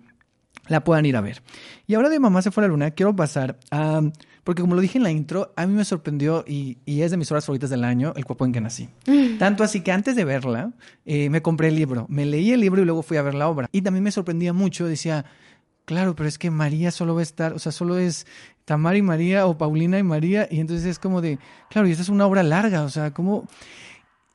[0.67, 1.43] la puedan ir a ver.
[1.87, 4.03] Y ahora de Mamá se fue a la luna, quiero pasar a...
[4.45, 7.19] Porque como lo dije en la intro, a mí me sorprendió y, y es de
[7.19, 8.89] mis obras favoritas del año, El cuerpo en que nací.
[9.07, 9.37] Mm.
[9.39, 10.73] Tanto así que antes de verla,
[11.05, 13.49] eh, me compré el libro, me leí el libro y luego fui a ver la
[13.49, 13.69] obra.
[13.73, 15.27] Y también me sorprendía mucho, decía,
[15.85, 18.27] claro, pero es que María solo va a estar, o sea, solo es
[18.65, 20.49] Tamara y María o Paulina y María.
[20.51, 23.47] Y entonces es como de, claro, y esta es una obra larga, o sea, ¿cómo...?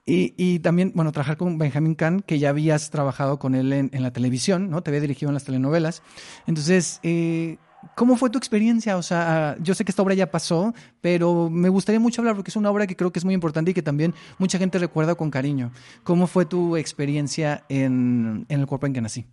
[0.05, 3.89] Y, y, también, bueno, trabajar con Benjamin Kahn, que ya habías trabajado con él en,
[3.93, 4.83] en la televisión, ¿no?
[4.83, 6.03] Te había dirigido en las telenovelas.
[6.45, 7.57] Entonces, eh,
[7.95, 8.97] ¿cómo fue tu experiencia?
[8.97, 12.51] O sea, yo sé que esta obra ya pasó, pero me gustaría mucho hablar porque
[12.51, 15.15] es una obra que creo que es muy importante y que también mucha gente recuerda
[15.15, 15.71] con cariño.
[16.03, 19.25] ¿Cómo fue tu experiencia en, en El cuerpo en que nací?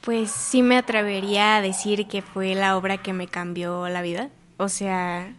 [0.00, 4.30] Pues sí me atrevería a decir que fue la obra que me cambió la vida.
[4.56, 5.34] O sea,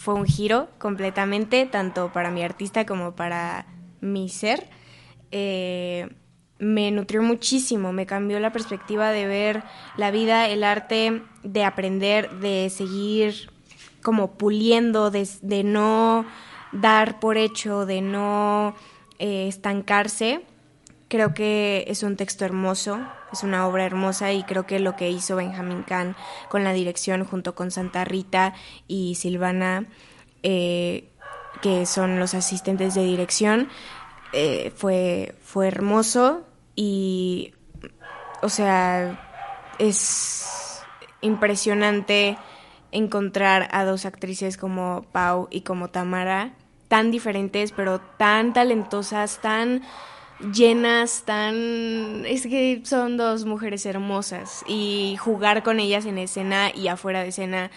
[0.00, 3.66] fue un giro completamente, tanto para mi artista como para
[4.00, 4.66] mi ser.
[5.30, 6.08] Eh,
[6.58, 9.62] me nutrió muchísimo, me cambió la perspectiva de ver
[9.98, 13.50] la vida, el arte, de aprender, de seguir
[14.02, 16.24] como puliendo, de, no
[16.72, 18.74] dar por hecho, de no
[19.18, 20.46] eh, estancarse.
[21.08, 23.00] Creo que es un texto hermoso,
[23.32, 26.16] es una obra hermosa y creo que lo que hizo Benjamin Kahn
[26.48, 28.54] con la dirección junto con Santa Rita
[28.88, 29.86] y Silvana,
[30.42, 31.10] eh,
[31.62, 33.68] que son los asistentes de dirección,
[34.32, 36.42] eh, fue, fue hermoso
[36.76, 37.52] y,
[38.42, 39.28] o sea,
[39.78, 40.82] es
[41.20, 42.38] impresionante
[42.92, 46.54] encontrar a dos actrices como Pau y como Tamara,
[46.88, 49.82] tan diferentes, pero tan talentosas, tan
[50.54, 52.24] llenas, tan...
[52.26, 57.28] Es que son dos mujeres hermosas y jugar con ellas en escena y afuera de
[57.28, 57.70] escena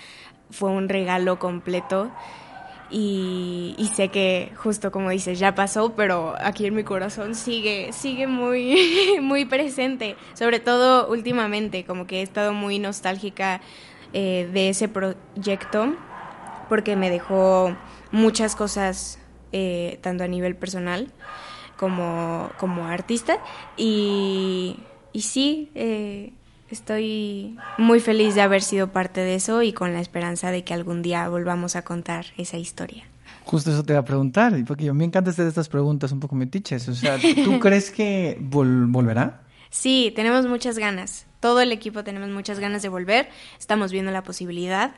[0.49, 2.11] fue un regalo completo.
[2.89, 8.27] Y, sé que justo como dices ya pasó pero aquí en mi corazón sigue sigue
[8.27, 13.61] muy muy presente sobre todo últimamente como que he estado muy nostálgica
[14.13, 15.95] eh, de ese proyecto
[16.69, 17.75] porque me dejó
[18.11, 19.19] muchas cosas
[19.51, 21.11] eh, tanto a nivel personal
[21.77, 23.39] como, como artista
[23.77, 24.77] y,
[25.11, 26.33] y sí, eh,
[26.69, 30.73] estoy muy feliz de haber sido parte de eso y con la esperanza de que
[30.73, 33.05] algún día volvamos a contar esa historia.
[33.45, 36.35] Justo eso te iba a preguntar, porque mí me encanta hacer estas preguntas un poco
[36.35, 36.87] metiches.
[36.87, 39.41] O sea, ¿tú crees que vol volverá?
[39.69, 41.25] Sí, tenemos muchas ganas.
[41.39, 43.27] Todo el equipo tenemos muchas ganas de volver.
[43.59, 44.95] Estamos viendo la posibilidad.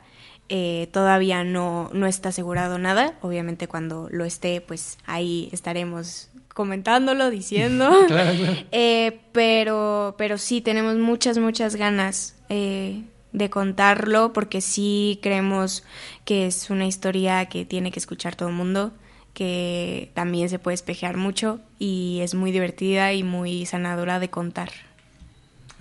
[0.48, 3.14] Eh, todavía no, no está asegurado nada.
[3.20, 7.90] Obviamente cuando lo esté, pues ahí estaremos comentándolo, diciendo.
[8.08, 8.56] claro, claro.
[8.72, 15.84] Eh, pero, pero sí, tenemos muchas, muchas ganas eh, de contarlo porque sí creemos
[16.24, 18.92] que es una historia que tiene que escuchar todo el mundo,
[19.34, 24.70] que también se puede espejear mucho y es muy divertida y muy sanadora de contar.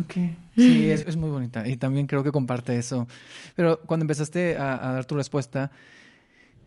[0.03, 0.15] Ok.
[0.57, 3.07] Sí, es, es muy bonita y también creo que comparte eso.
[3.55, 5.71] Pero cuando empezaste a, a dar tu respuesta,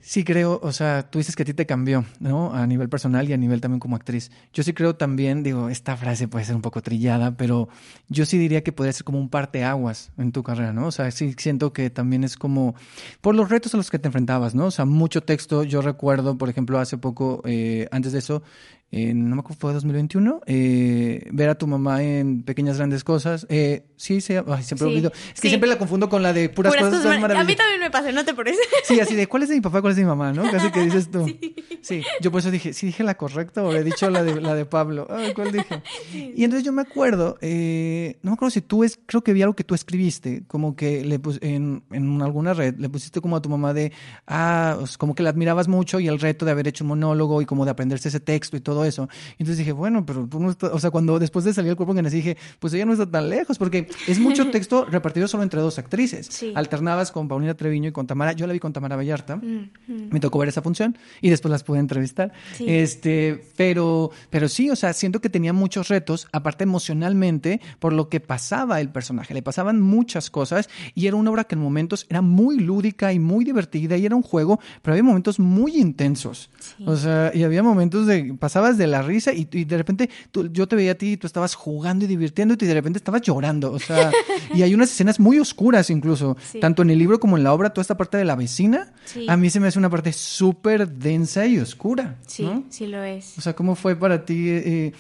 [0.01, 2.55] Sí creo, o sea, tú dices que a ti te cambió, ¿no?
[2.55, 4.31] A nivel personal y a nivel también como actriz.
[4.53, 7.69] Yo sí creo también, digo, esta frase puede ser un poco trillada, pero
[8.09, 10.87] yo sí diría que podría ser como un parteaguas en tu carrera, ¿no?
[10.87, 12.75] O sea, sí siento que también es como
[13.21, 14.67] por los retos a los que te enfrentabas, ¿no?
[14.67, 15.65] O sea, mucho texto.
[15.65, 18.43] Yo recuerdo, por ejemplo, hace poco, eh, antes de eso,
[18.91, 23.47] en, no me acuerdo, fue 2021, eh, ver a tu mamá en Pequeñas Grandes Cosas.
[23.51, 25.13] Eh, sí, sí, ay, siempre Sí, olvido.
[25.35, 27.35] Es que siempre la confundo con la de puras, Puras cosas, cosas todas mar- a
[27.45, 27.57] mí maravillosas.
[27.59, 28.61] también me pasa, no te parece.
[28.85, 30.51] Sí, así de, ¿cuál es de mi papá, cuál es de mi mamá, no?
[30.51, 31.27] Casi que dices tú.
[31.81, 32.03] Sí.
[32.21, 34.67] yo por eso dije, ¿sí dije la correcta o he dicho la de, la de
[34.67, 35.07] Pablo?
[35.09, 35.81] Ay, ¿cuál dije?
[36.37, 39.43] Y entonces yo me acuerdo, eh, no me acuerdo si tú, es, creo que vi
[39.43, 43.37] algo que tú escribiste, como que le pus- en, en alguna red, le pusiste como
[43.37, 43.93] a tu mamá de,
[44.27, 47.41] ah, pues, como que la admirabas mucho y el reto de haber hecho un monólogo
[47.43, 49.09] y como de aprenderse ese texto y todo eso.
[49.33, 51.77] Y entonces dije, bueno, pero tú no estás, o sea, cuando después de salir el
[51.77, 55.29] cuerpo que nací dije, pues ella no está tan lejos, porque es mucho texto repartido
[55.29, 56.27] solo entre dos actrices.
[56.31, 56.53] Sí.
[56.55, 59.37] Alternabas con Paulina Treviño y con Tamara, yo la vi con Tamara Vallarta.
[59.37, 60.09] Mm, mm.
[60.11, 62.33] Me tocó ver esa función y después las pude entrevistar.
[62.57, 62.65] Sí.
[62.69, 68.09] Este, pero, pero sí, o sea, siento que tenía muchos retos, aparte emocionalmente, por lo
[68.09, 69.35] que pasaba el personaje.
[69.35, 73.19] Le pasaban muchas cosas y era una obra que en momentos era muy lúdica y
[73.19, 76.51] muy divertida y era un juego, pero había momentos muy intensos.
[76.59, 76.85] Sí.
[76.87, 78.37] O sea, y había momentos de,
[78.77, 81.27] de la risa y, y de repente tú- yo te veía a ti y tú
[81.27, 83.73] estabas jugando y divirtiéndote y de repente estabas llorando.
[83.73, 84.11] O sea,
[84.55, 86.61] y hay unas escenas muy oscuras incluso, Sí.
[86.61, 88.93] tanto en el libro como en la obra, toda esta parte de la vecina.
[89.07, 89.25] Sí.
[89.29, 92.17] A mí se me hace una parte súper densa y oscura.
[92.27, 92.65] Sí, ¿no?
[92.69, 93.39] sí lo es.
[93.39, 94.93] O sea, ¿cómo fue para ti eh,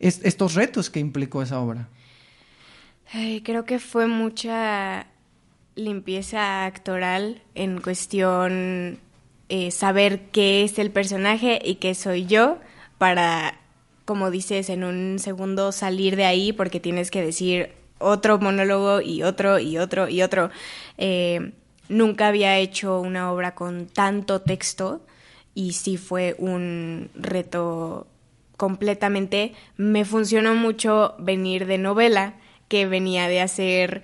[0.00, 1.88] es- estos retos que implicó esa obra?
[3.12, 5.06] Ay, creo que fue mucha
[5.76, 8.98] limpieza actoral en cuestión
[9.48, 12.58] eh, saber qué es el personaje y qué soy yo
[12.98, 13.60] para,
[14.04, 19.22] como dices, en un segundo salir de ahí porque tienes que decir otro monólogo y
[19.22, 20.50] otro y otro y otro.
[20.98, 21.52] Eh,
[21.88, 25.00] nunca había hecho una obra con tanto texto
[25.54, 28.06] y sí fue un reto
[28.56, 29.52] completamente.
[29.76, 32.34] Me funcionó mucho venir de novela,
[32.68, 34.02] que venía de hacer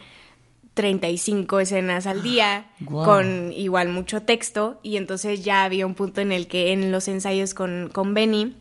[0.74, 6.32] 35 escenas al día, con igual mucho texto, y entonces ya había un punto en
[6.32, 8.56] el que en los ensayos con, con Benny,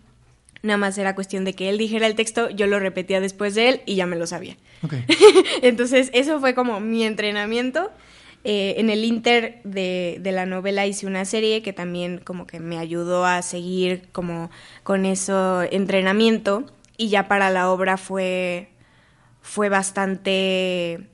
[0.62, 3.70] nada más era cuestión de que él dijera el texto, yo lo repetía después de
[3.70, 4.58] él y ya me lo sabía.
[5.62, 7.92] Entonces, eso fue como mi entrenamiento.
[8.46, 12.62] Eh, en el inter de, de la novela hice una serie que también como que
[12.62, 14.50] me ayudó a seguir como
[14.84, 16.66] con eso entrenamiento
[17.00, 18.70] y ya para la obra fue,
[19.42, 21.08] fue bastante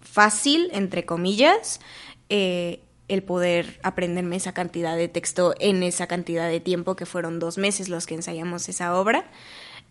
[0.00, 1.80] fácil, entre comillas,
[2.28, 2.78] eh,
[3.08, 7.58] el poder aprenderme esa cantidad de texto en esa cantidad de tiempo, que fueron dos
[7.58, 9.30] meses los que ensayamos esa obra,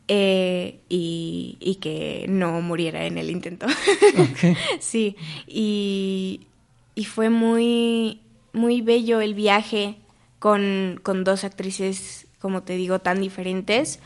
[0.08, 3.68] eh, y, y que no muriera en el intento.
[4.80, 5.16] Sí,
[5.48, 6.48] y,
[6.96, 9.98] y fue muy, muy bello el viaje
[10.40, 14.00] con, con dos actrices, como te digo, tan diferentes.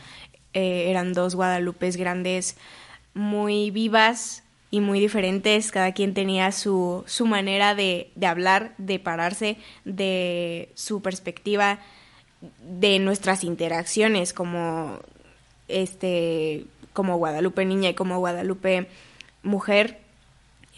[0.52, 2.56] Eh, eran dos Guadalupes grandes,
[3.14, 5.70] muy vivas y muy diferentes.
[5.70, 11.80] Cada quien tenía su, su manera de, de hablar, de pararse, de su perspectiva,
[12.60, 14.98] de nuestras interacciones como
[15.66, 18.88] este como Guadalupe niña y como Guadalupe
[19.42, 19.98] mujer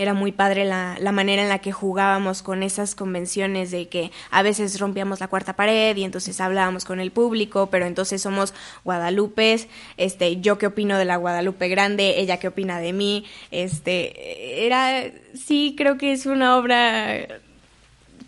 [0.03, 4.11] era muy padre la, la manera en la que jugábamos con esas convenciones de que
[4.31, 8.55] a veces rompíamos la cuarta pared y entonces hablábamos con el público, pero entonces somos
[8.83, 14.67] Guadalupes, este, yo qué opino de la Guadalupe grande, ella qué opina de mí, este,
[14.67, 17.41] era, sí, creo que es una obra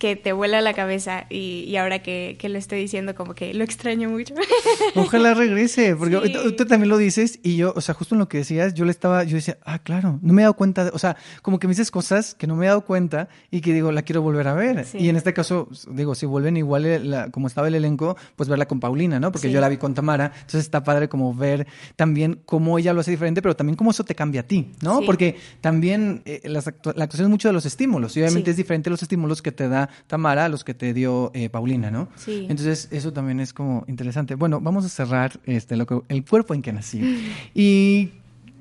[0.03, 3.55] que te vuela la cabeza y, y ahora que, que lo estoy diciendo como que
[3.55, 4.35] lo extraño mucho.
[4.97, 6.17] Ojalá regrese, porque
[6.59, 6.65] Sí.
[6.67, 9.23] también lo dices y yo, o sea, justo en lo que decías, yo le estaba,
[9.23, 11.71] yo decía, ah, claro, no me he dado cuenta, de- o sea, como que me
[11.71, 14.55] dices cosas que no me he dado cuenta y que digo, la quiero volver a
[14.55, 14.85] ver.
[14.87, 14.99] Sí.
[14.99, 18.49] Y en este caso, digo, si vuelven igual eh, la- como estaba el elenco, pues
[18.49, 19.31] verla con Paulina, ¿no?
[19.31, 19.55] Porque Sí.
[19.55, 23.13] yo la vi con Tamara, entonces está padre como ver también cómo ella lo hace
[23.13, 25.01] diferente, pero también cómo eso te cambia a ti, ¿no?
[25.07, 28.57] Porque también eh, las actu- la actuación es mucho de los estímulos y obviamente es
[28.57, 32.09] diferente los estímulos que te da Tamara a los que te dio eh, Paulina, ¿no?
[32.17, 32.47] Sí.
[32.49, 34.35] Entonces, eso también es como interesante.
[34.35, 37.03] Bueno, vamos a cerrar este, lo que, el cuerpo en que nací.
[37.55, 38.11] Y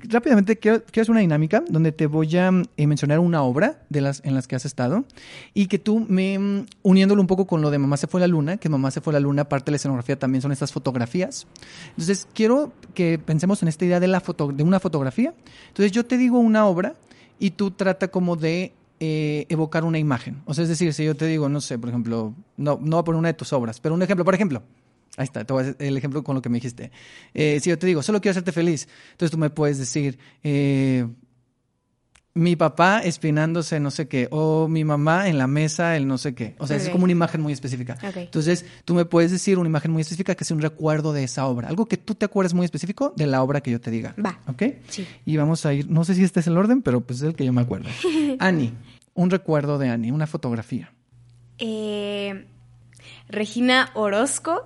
[0.04, 4.00] rápidamente quiero, quiero hacer una dinámica donde te voy a eh, mencionar una obra de
[4.00, 5.04] las en las que has estado
[5.54, 8.28] y que tú me uniéndolo un poco con lo de Mamá se fue a la
[8.28, 10.72] luna, que Mamá se fue a la luna, parte de la escenografía también son estas
[10.72, 11.46] fotografías.
[11.90, 15.34] Entonces, quiero que pensemos en esta idea de la foto, de una fotografía.
[15.68, 16.94] Entonces, yo te digo una obra
[17.38, 18.72] y tú trata como de
[19.04, 20.42] eh, evocar una imagen.
[20.44, 23.00] O sea, es decir, si yo te digo, no sé, por ejemplo, no, no voy
[23.00, 24.62] a poner una de tus obras, pero un ejemplo, por ejemplo,
[25.16, 26.92] ahí está, te voy a hacer el ejemplo con lo que me dijiste.
[27.34, 31.04] Eh, si yo te digo, solo quiero hacerte feliz, entonces tú me puedes decir, eh,
[32.34, 36.34] mi papá espinándose no sé qué, o mi mamá en la mesa el no sé
[36.34, 36.54] qué.
[36.58, 37.98] O sea, es como una imagen muy específica.
[38.14, 41.46] Entonces, tú me puedes decir una imagen muy específica que sea un recuerdo de esa
[41.46, 44.14] obra, algo que tú te acuerdes muy específico de la obra que yo te diga.
[44.24, 44.38] Va.
[44.46, 44.62] ¿Ok?
[44.88, 45.06] Sí.
[45.26, 47.34] Y vamos a ir, no sé si este es el orden, pero pues es el
[47.34, 47.88] que yo me acuerdo.
[48.38, 48.72] Annie,
[49.14, 50.92] un recuerdo de Annie, una fotografía.
[51.58, 52.46] Eh,
[53.28, 54.64] Regina Orozco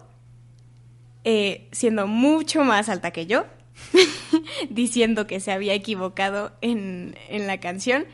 [1.24, 3.46] eh, siendo mucho más alta que yo,
[4.70, 8.04] diciendo que se había equivocado en, en la canción.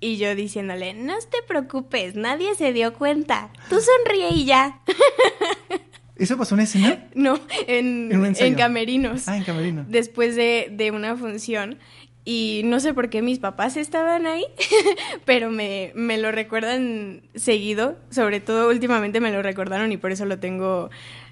[0.00, 3.50] Y yo diciéndole, no te preocupes, nadie se dio cuenta.
[3.70, 4.82] Tú sonríe y ya.
[6.16, 7.08] ¿Eso pasó en escena?
[7.14, 9.28] No, en, En en camerinos.
[9.28, 9.84] Ah, en camerino.
[9.88, 11.78] Después de, de una función.
[12.24, 14.44] Y no sé por qué mis papás estaban ahí,
[15.24, 17.96] pero me, me lo recuerdan seguido.
[18.10, 20.88] Sobre todo últimamente me lo recordaron y por eso lo tengo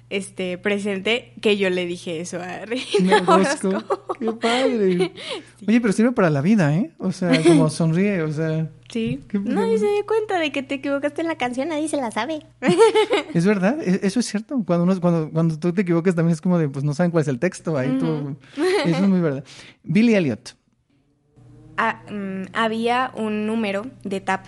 [0.09, 3.69] este presente, que yo le dije eso a Regina Me Orozco.
[3.69, 4.15] Orozco.
[4.19, 5.11] Qué padre.
[5.67, 6.91] Oye, pero sirve para la vida, ¿eh?
[6.97, 9.21] O sea, como sonríe, o sea, Sí.
[9.29, 12.11] Qué- Nadie se dio cuenta de que te equivocaste en la canción, nadie se la
[12.11, 12.45] sabe.
[13.33, 14.61] es verdad, e- eso es cierto.
[14.67, 17.21] Cuando uno, cuando, cuando tú te equivocas también es como de, pues no saben cuál
[17.21, 18.35] es el texto, ahí tú,
[18.85, 19.45] eso es muy verdad.
[19.83, 20.57] Billy Elliot.
[21.77, 24.45] Mm, había un número de tap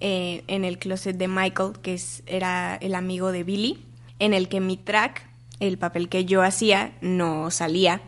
[0.00, 3.78] eh, en el closet de Michael, que es- era el amigo de Billy,
[4.18, 5.28] en el que mi track,
[5.60, 8.00] el papel que yo hacía, no salía,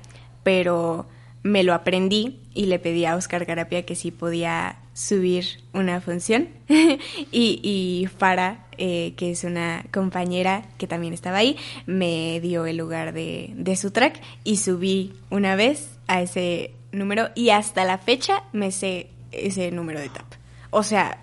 [0.43, 1.07] pero
[1.45, 6.49] me lo aprendí y le pedí a Oscar Garapia que si podía subir una función.
[6.69, 11.57] y, y Farah, eh, que es una compañera que también estaba ahí,
[11.87, 17.31] me dio el lugar de, de su track y subí una vez a ese número
[17.35, 20.27] y hasta la fecha me sé ese número de tap.
[20.71, 21.19] O sea,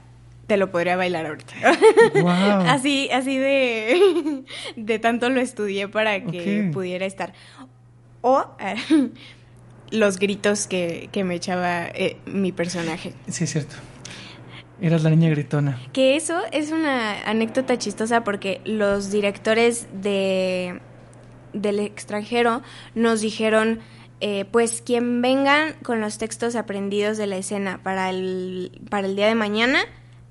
[0.48, 1.54] te lo podría bailar ahorita.
[2.22, 2.68] Wow.
[2.68, 4.44] así, así de,
[4.76, 7.34] de tanto lo estudié para que pudiera estar.
[8.22, 8.46] O
[9.92, 13.14] los gritos que, que me echaba eh, mi personaje.
[13.28, 13.76] Sí, es cierto.
[14.82, 15.80] Eras la niña gritona.
[15.94, 20.82] Que eso es una anécdota chistosa porque los directores de
[21.54, 22.62] del extranjero
[22.96, 23.80] nos dijeron
[24.22, 29.16] eh, pues quien vengan con los textos aprendidos de la escena para el para el
[29.16, 29.80] día de mañana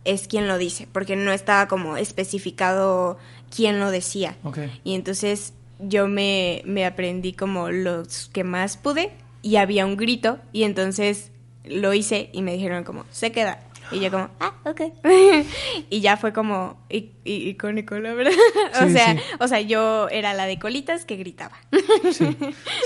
[0.05, 3.18] es quien lo dice porque no estaba como especificado
[3.55, 4.36] quién lo decía
[4.84, 9.12] y entonces yo me, me aprendí como los que más pude
[9.43, 11.30] y había un grito y entonces
[11.64, 13.61] lo hice y me dijeron como, se queda.
[13.93, 14.80] Y yo como, ah, ok.
[15.91, 18.32] y ya fue como i- i- icónico, la verdad.
[18.82, 19.20] o, sea, sí.
[19.41, 21.57] o sea, yo era la de colitas que gritaba.
[22.12, 22.36] Sí,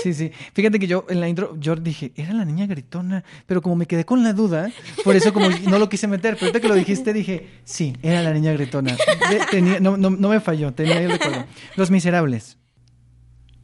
[0.01, 0.31] sí, sí.
[0.53, 3.85] Fíjate que yo en la intro, yo dije, era la niña gritona, pero como me
[3.85, 4.71] quedé con la duda,
[5.03, 8.21] por eso como no lo quise meter, pero ahorita que lo dijiste dije, sí, era
[8.23, 8.97] la niña gritona.
[9.51, 11.45] Tenía- no, no, no me falló, tenía el recuerdo.
[11.75, 12.57] Los Miserables.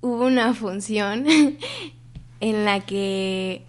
[0.02, 1.26] Hubo una función
[2.40, 3.64] en la que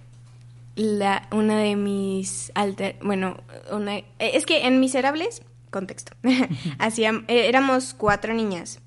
[0.77, 3.37] la, una de mis alter, bueno,
[3.71, 6.13] una, eh, es que en Miserables, contexto,
[6.79, 8.81] hacíam- eh, éramos cuatro niñas,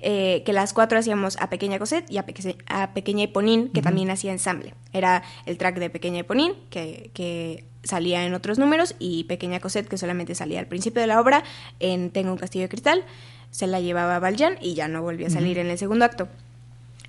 [0.00, 3.80] eh, que las cuatro hacíamos a Pequeña Cosette y a, Peque- a Pequeña Eponín, que
[3.82, 4.74] también hacía ensamble.
[4.92, 9.88] Era el track de Pequeña Eponín, que, que salía en otros números, y Pequeña Cosette,
[9.88, 11.44] que solamente salía al principio de la obra
[11.80, 13.04] en Tengo un castillo de cristal,
[13.50, 16.28] se la llevaba Valjean y ya no volvió a salir en el segundo acto.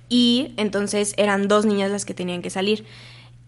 [0.08, 2.86] Y entonces eran dos niñas las que tenían que salir.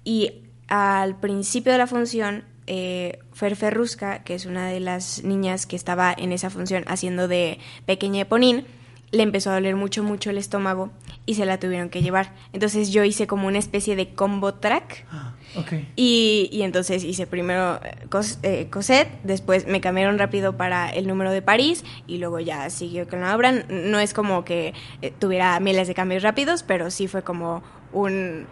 [0.04, 0.32] Y
[0.70, 5.76] al principio de la función, eh, Fer Ferrusca, que es una de las niñas que
[5.76, 8.64] estaba en esa función haciendo de pequeña Eponín,
[9.10, 10.90] le empezó a doler mucho, mucho el estómago
[11.26, 12.32] y se la tuvieron que llevar.
[12.52, 15.04] Entonces yo hice como una especie de combo track.
[15.10, 15.72] Ah, Ok.
[15.96, 21.08] Y, y entonces hice primero eh, Cos- eh, Cosette, después me cambiaron rápido para el
[21.08, 23.50] número de París y luego ya siguió con la obra.
[23.68, 28.46] No es como que eh, tuviera miles de cambios rápidos, pero sí fue como un...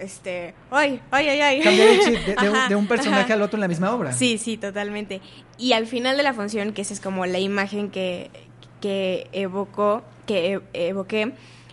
[0.00, 0.54] Este...
[0.70, 1.60] ¡Ay, ay, ay, ay!
[1.60, 3.34] Cambiar el chip de, de un- Ajá, de un personaje ajá.
[3.34, 4.12] al otro en la misma obra.
[4.12, 5.20] Sí, sí, totalmente.
[5.58, 8.30] Y al final de la función, que esa es como la imagen que,
[8.80, 11.32] que evocó, que e- evoqué,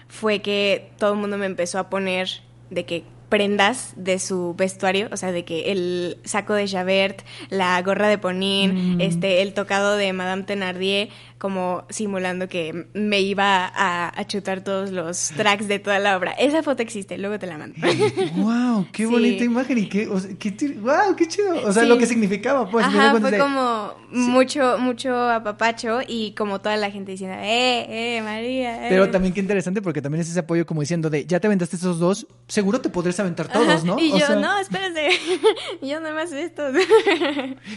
[0.09, 2.29] fue que todo el mundo me empezó a poner
[2.69, 7.81] de que prendas de su vestuario, o sea, de que el saco de Javert, la
[7.81, 9.01] gorra de Ponín, Mm.
[9.01, 14.91] este, el tocado de Madame Thenardier, como simulando que me iba a, a chutar todos
[14.91, 16.31] los tracks de toda la obra.
[16.31, 17.75] Esa foto existe, luego te la mando.
[18.35, 19.11] Wow, qué Sí.
[19.11, 21.55] bonita imagen y qué, o sea, qué, wow, qué chido.
[21.67, 21.89] O sea, Sí.
[21.89, 22.85] lo que significaba, pues.
[22.85, 28.21] Ajá, fue de- como mucho, mucho apapacho y como toda la gente diciendo, eh, eh,
[28.21, 28.85] María.
[28.85, 28.89] eh".
[28.89, 31.75] Pero también qué interesante porque también es ese apoyo como diciendo de, ya te aventaste
[31.75, 33.99] esos dos, seguro te podrías aventar todos, Ajá, ¿no?
[33.99, 35.09] Y O yo, sea, no, espérate,
[35.81, 36.63] yo nada más esto.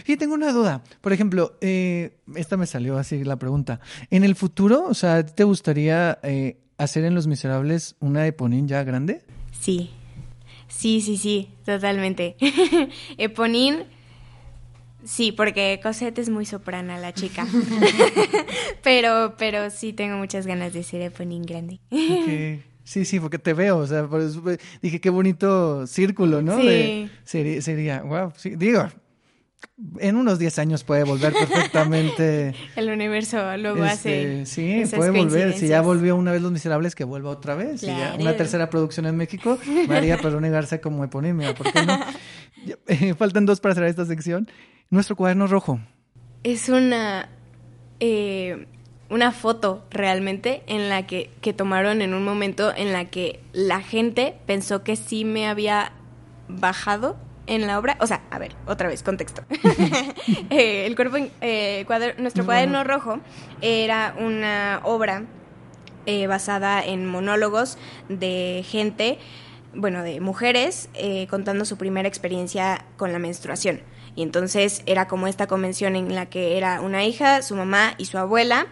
[0.05, 0.83] Sí, tengo una duda.
[1.01, 3.50] Por ejemplo, eh, esta me salió así la pregunta.
[4.09, 8.83] En el futuro, o sea, ¿te gustaría eh, hacer en Los Miserables una Eponín ya
[8.83, 9.21] grande?
[9.59, 9.89] Sí,
[10.67, 12.35] sí, sí, sí, totalmente.
[13.17, 13.83] Eponín,
[15.03, 17.45] sí, porque Cosette es muy soprana la chica.
[18.83, 21.79] pero, pero sí tengo muchas ganas de ser Eponín grande.
[22.83, 24.41] Sí, sí, porque te veo, o sea, por eso
[24.81, 26.57] dije qué bonito círculo, ¿no?
[26.57, 26.65] Sí.
[26.65, 28.87] De- sería, sería, wow, sí, digo,
[29.99, 32.53] en unos 10 años puede volver perfectamente.
[32.75, 34.41] El universo luego hace.
[34.41, 35.53] Este, sí, esas puede volver.
[35.53, 37.83] Si ya volvió una vez Los Miserables, que vuelva otra vez.
[37.83, 39.57] Y ya una tercera producción en México,
[39.87, 41.99] María Perrone Garza como eponimia, ¿por qué no?
[42.85, 44.47] Eh, faltan dos para cerrar esta sección.
[44.91, 45.79] Nuestro cuaderno rojo.
[46.43, 47.29] Es una.
[47.99, 48.67] eh,
[49.09, 53.81] una foto realmente en la que, que tomaron en un momento en la que la
[53.81, 55.91] gente pensó que sí me había
[56.47, 57.17] bajado
[57.47, 57.97] en la obra.
[57.99, 59.43] O sea, a ver, otra vez, contexto.
[60.49, 61.85] Eh, el cuerpo, eh,
[62.17, 63.19] nuestro cuaderno rojo
[63.61, 65.23] era una obra
[66.07, 67.77] eh, basada en monólogos
[68.09, 69.19] de gente,
[69.75, 73.81] bueno, de mujeres eh, contando su primera experiencia con la menstruación.
[74.15, 78.05] Y entonces era como esta convención en la que era una hija, su mamá y
[78.05, 78.65] su abuela,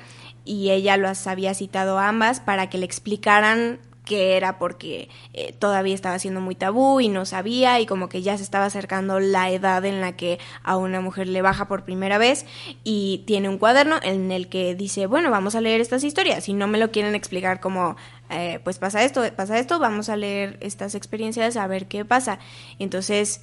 [0.44, 5.54] y ella las había citado a ambas para que le explicaran qué era porque eh,
[5.54, 9.20] todavía estaba siendo muy tabú y no sabía y como que ya se estaba acercando
[9.20, 12.48] la edad en la que a una mujer le baja por primera vez
[12.84, 16.46] y tiene un cuaderno en el que dice, bueno, vamos a leer estas historias.
[16.46, 17.98] Si no me lo quieren explicar como,
[18.32, 22.40] eh, pues pasa esto, pasa esto, vamos a leer estas experiencias a ver qué pasa.
[22.80, 23.42] Entonces,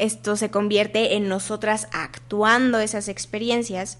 [0.00, 3.98] esto se convierte en nosotras actuando esas experiencias,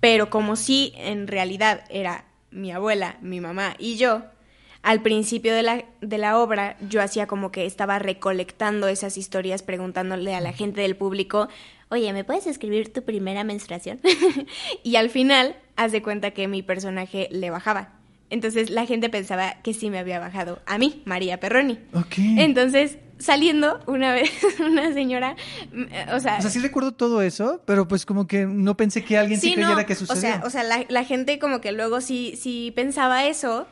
[0.00, 4.22] pero como si en realidad era mi abuela, mi mamá y yo,
[4.86, 9.64] al principio de la, de la obra yo hacía como que estaba recolectando esas historias
[9.64, 11.48] preguntándole a la gente del público,
[11.88, 13.98] oye, ¿me puedes escribir tu primera menstruación?
[14.84, 17.94] y al final, haz de cuenta que mi personaje le bajaba.
[18.30, 21.80] Entonces la gente pensaba que sí me había bajado a mí, María Perroni.
[21.92, 22.18] Ok.
[22.18, 24.30] Entonces, saliendo una vez,
[24.60, 25.34] una señora,
[25.72, 26.38] mm, o sea...
[26.38, 29.48] O sea, sí recuerdo todo eso, pero pues como que no pensé que alguien sí,
[29.48, 30.20] Sí, creyera no, que O sucedió.
[30.20, 33.66] sea, o sea la, la gente como que luego sí, sí pensaba eso.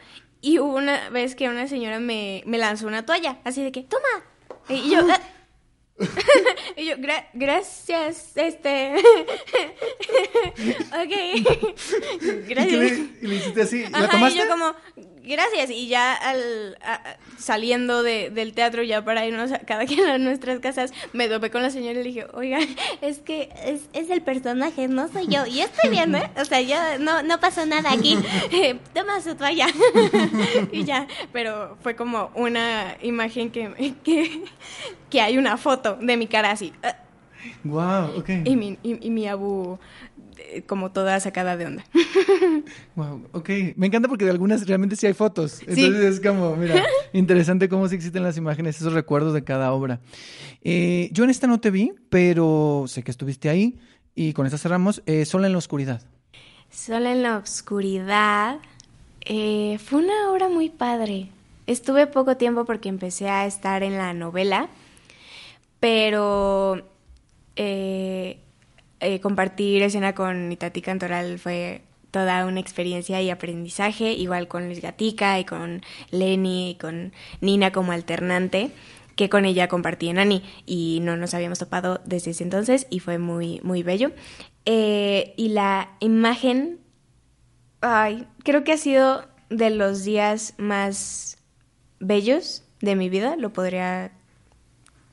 [0.47, 3.83] Y hubo una vez que una señora me, me lanzó una toalla, así de que,
[3.83, 4.25] toma.
[4.69, 5.21] Y yo, "Ah".
[6.77, 8.95] y yo, "Gra- gracias, este.
[10.93, 11.15] ok.
[12.21, 12.73] ¿Y gracias.
[12.79, 12.89] le,
[13.23, 13.87] y le hiciste así?
[13.87, 14.39] ¿La Ajá, tomaste?
[14.39, 14.75] y yo como,
[15.25, 15.71] gracias.
[15.71, 20.19] Y ya al, a- saliendo de- del teatro, ya para irnos a cada quien a
[20.19, 22.59] nuestras casas, me topé con la señora y le dije, oiga,
[23.01, 25.47] es que es, es el personaje, no soy yo.
[25.47, 26.31] Y estoy bien, ¿eh?
[26.41, 28.19] O sea, ya no, no pasó nada aquí.
[28.53, 29.67] Eh, Toma su toalla.
[30.73, 34.43] y ya, pero fue como una imagen que, que,
[35.11, 36.73] que hay una foto de mi cara así.
[37.65, 38.29] Wow, ok.
[38.45, 39.79] Y mi, y, y mi abu
[40.67, 41.85] como toda sacada de onda.
[42.97, 43.49] Wow, ok.
[43.77, 45.61] Me encanta porque de algunas realmente sí hay fotos.
[45.67, 46.83] Entonces es como, mira,
[47.13, 50.01] interesante cómo sí existen las imágenes, esos recuerdos de cada obra.
[50.63, 53.79] Eh, yo en esta no te vi, pero sé que estuviste ahí
[54.15, 55.03] y con esta cerramos.
[55.07, 56.03] Eh, Sola en la oscuridad.
[56.71, 58.59] Sola en la oscuridad.
[59.27, 61.29] eh, fue una obra muy padre.
[61.67, 64.69] Estuve poco tiempo porque empecé a estar en la novela,
[65.81, 66.83] pero
[67.57, 68.39] eh,
[69.01, 74.81] eh, compartir escena con Itati Cantoral fue toda una experiencia y aprendizaje, igual con Luis
[74.81, 78.71] Gatica y con Lenny y con Nina como alternante,
[79.17, 83.01] que con ella compartí en Ani y no nos habíamos topado desde ese entonces y
[83.01, 84.13] fue muy, muy bello.
[84.65, 86.79] Eh, y la imagen,
[87.81, 91.39] ay, creo que ha sido de los días más
[91.99, 94.13] bellos de mi vida, lo podría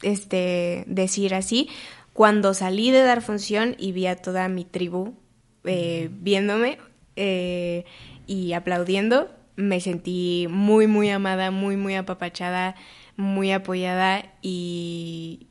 [0.02, 1.70] este, decir así.
[2.14, 5.14] Cuando salí de dar función y vi a toda mi tribu
[5.64, 6.78] eh, viéndome
[7.16, 7.86] eh,
[8.28, 12.76] y aplaudiendo, me sentí muy, muy amada, muy, muy apapachada,
[13.16, 15.48] muy apoyada y,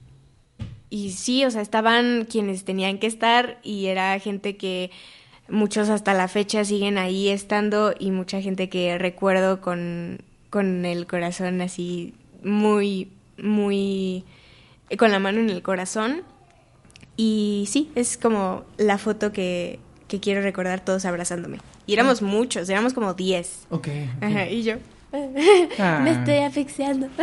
[0.90, 4.90] y sí, o sea, estaban quienes tenían que estar y era gente que
[5.48, 10.18] muchos hasta la fecha siguen ahí estando y mucha gente que recuerdo con,
[10.50, 13.08] con el corazón así muy,
[13.38, 14.24] muy,
[14.98, 16.22] con la mano en el corazón.
[17.22, 21.58] Y sí, es como la foto que, que quiero recordar todos abrazándome.
[21.86, 23.66] Y éramos muchos, éramos como 10.
[23.68, 23.88] Ok.
[23.88, 24.22] ok.
[24.22, 24.76] Ajá, y yo
[25.12, 26.00] Ah.
[26.04, 27.06] me estoy asfixiando.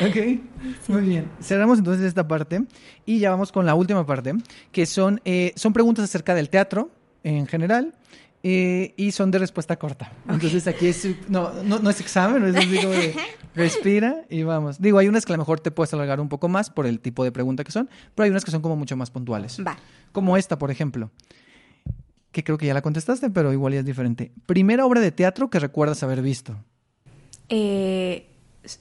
[0.00, 0.40] ok,
[0.88, 1.30] muy bien.
[1.40, 2.62] Cerramos entonces esta parte
[3.06, 4.34] y ya vamos con la última parte,
[4.72, 6.90] que son, eh, son preguntas acerca del teatro
[7.24, 7.94] en general
[8.42, 10.12] eh, y son de respuesta corta.
[10.28, 13.14] Entonces aquí es, no, no, no es examen, es así como de
[13.54, 14.80] respira y vamos.
[14.80, 16.98] Digo, hay unas que a lo mejor te puedes alargar un poco más por el
[17.00, 19.60] tipo de pregunta que son, pero hay unas que son como mucho más puntuales.
[19.64, 19.76] Va.
[20.10, 21.10] Como esta, por ejemplo,
[22.32, 24.32] que creo que ya la contestaste, pero igual ya es diferente.
[24.46, 26.56] Primera obra de teatro que recuerdas haber visto.
[27.48, 28.26] Eh,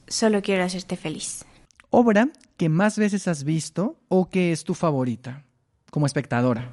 [0.08, 1.46] solo quiero hacerte feliz.
[1.90, 5.44] obra que más veces has visto o que es tu favorita
[5.92, 6.72] como espectadora.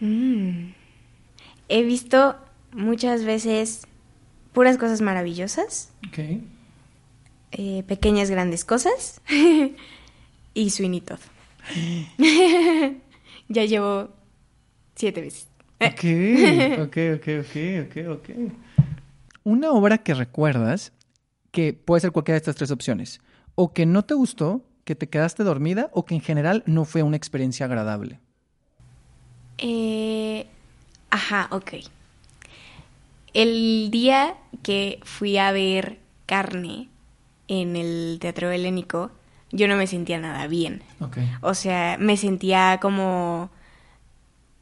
[0.00, 0.81] Mm.
[1.74, 2.36] He visto
[2.72, 3.86] muchas veces
[4.52, 6.18] puras cosas maravillosas, Ok.
[7.52, 9.22] eh, pequeñas grandes cosas
[10.54, 11.18] y Sweeney Todd.
[13.48, 14.10] ya llevo
[14.96, 15.48] siete veces.
[15.80, 16.04] Ok,
[16.82, 17.56] ok, ok, ok,
[17.86, 18.52] ok, ok.
[19.44, 20.92] Una obra que recuerdas
[21.52, 23.22] que puede ser cualquiera de estas tres opciones.
[23.54, 27.02] O que no te gustó, que te quedaste dormida, o que en general no fue
[27.02, 28.20] una experiencia agradable.
[29.58, 30.46] Eh,
[31.12, 31.74] ajá, ok.
[33.34, 36.88] El día que fui a ver Carne
[37.48, 39.10] en el Teatro Helénico,
[39.50, 40.82] yo no me sentía nada bien.
[41.00, 41.18] Ok.
[41.42, 43.50] O sea, me sentía como,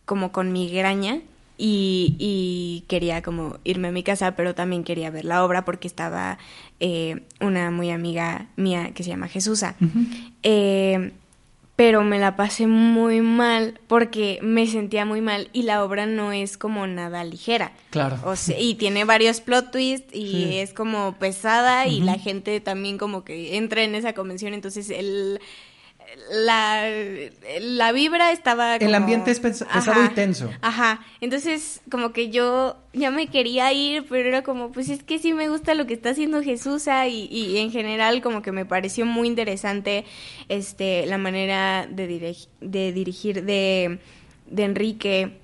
[0.04, 1.20] como con migraña
[1.56, 5.86] y, y quería como irme a mi casa, pero también quería ver la obra porque
[5.86, 6.38] estaba
[6.80, 9.76] eh, una muy amiga mía que se llama Jesusa.
[10.42, 11.12] Eh,
[11.80, 16.30] pero me la pasé muy mal porque me sentía muy mal y la obra no
[16.30, 17.72] es como nada ligera.
[17.88, 18.18] Claro.
[18.26, 20.58] O sea, y tiene varios plot twists y Sí.
[20.58, 25.40] es como pesada y la gente también como que entra en esa convención, entonces el
[26.32, 26.88] la,
[27.60, 30.50] la vibra estaba El ambiente es pes- pesado y tenso.
[30.60, 35.18] Ajá, entonces como que yo ya me quería ir, pero era como, pues es que
[35.18, 38.52] sí me gusta lo que está haciendo Jesús ah, y, y en general como que
[38.52, 40.04] me pareció muy interesante
[40.48, 43.98] este la manera de, de dirigir de,
[44.46, 45.36] de Enrique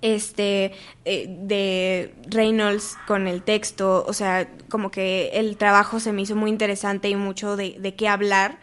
[0.00, 0.72] este
[1.04, 6.34] eh, de Reynolds con el texto, o sea, como que el trabajo se me hizo
[6.34, 8.58] muy interesante y mucho de, de qué hablar,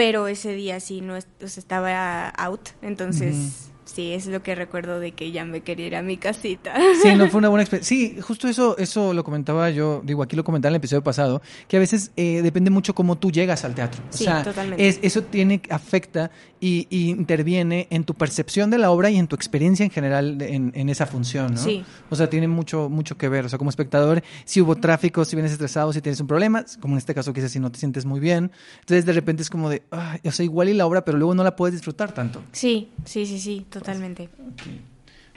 [0.00, 4.98] pero ese día sí no o sea, estaba out, entonces sí es lo que recuerdo
[5.00, 6.74] de que ya me quería ir a mi casita.
[7.02, 7.88] Sí, no fue una buena experiencia.
[7.96, 11.42] Sí, justo eso, eso lo comentaba yo, digo, aquí lo comentaba en el episodio pasado,
[11.68, 14.00] que a veces eh, depende mucho cómo tú llegas al teatro.
[14.08, 14.86] O Sí, sea, totalmente.
[14.88, 16.30] es- eso tiene, afecta
[16.60, 20.36] y, y interviene en tu percepción de la obra y en tu experiencia en general
[20.38, 21.60] de- en, en esa función, ¿no?
[21.62, 21.84] Sí.
[22.10, 23.46] O sea, tiene mucho, mucho que ver.
[23.46, 26.94] O sea, como espectador, si hubo tráfico, si vienes estresado, si tienes un problema, como
[26.94, 28.50] en este caso quizás si no te sientes muy bien.
[28.80, 31.34] Entonces de repente es como de, "Ay", o sea, igual y la obra, pero luego
[31.34, 32.42] no la puedes disfrutar tanto.
[32.52, 34.28] Sí, sí, sí, sí, totalmente.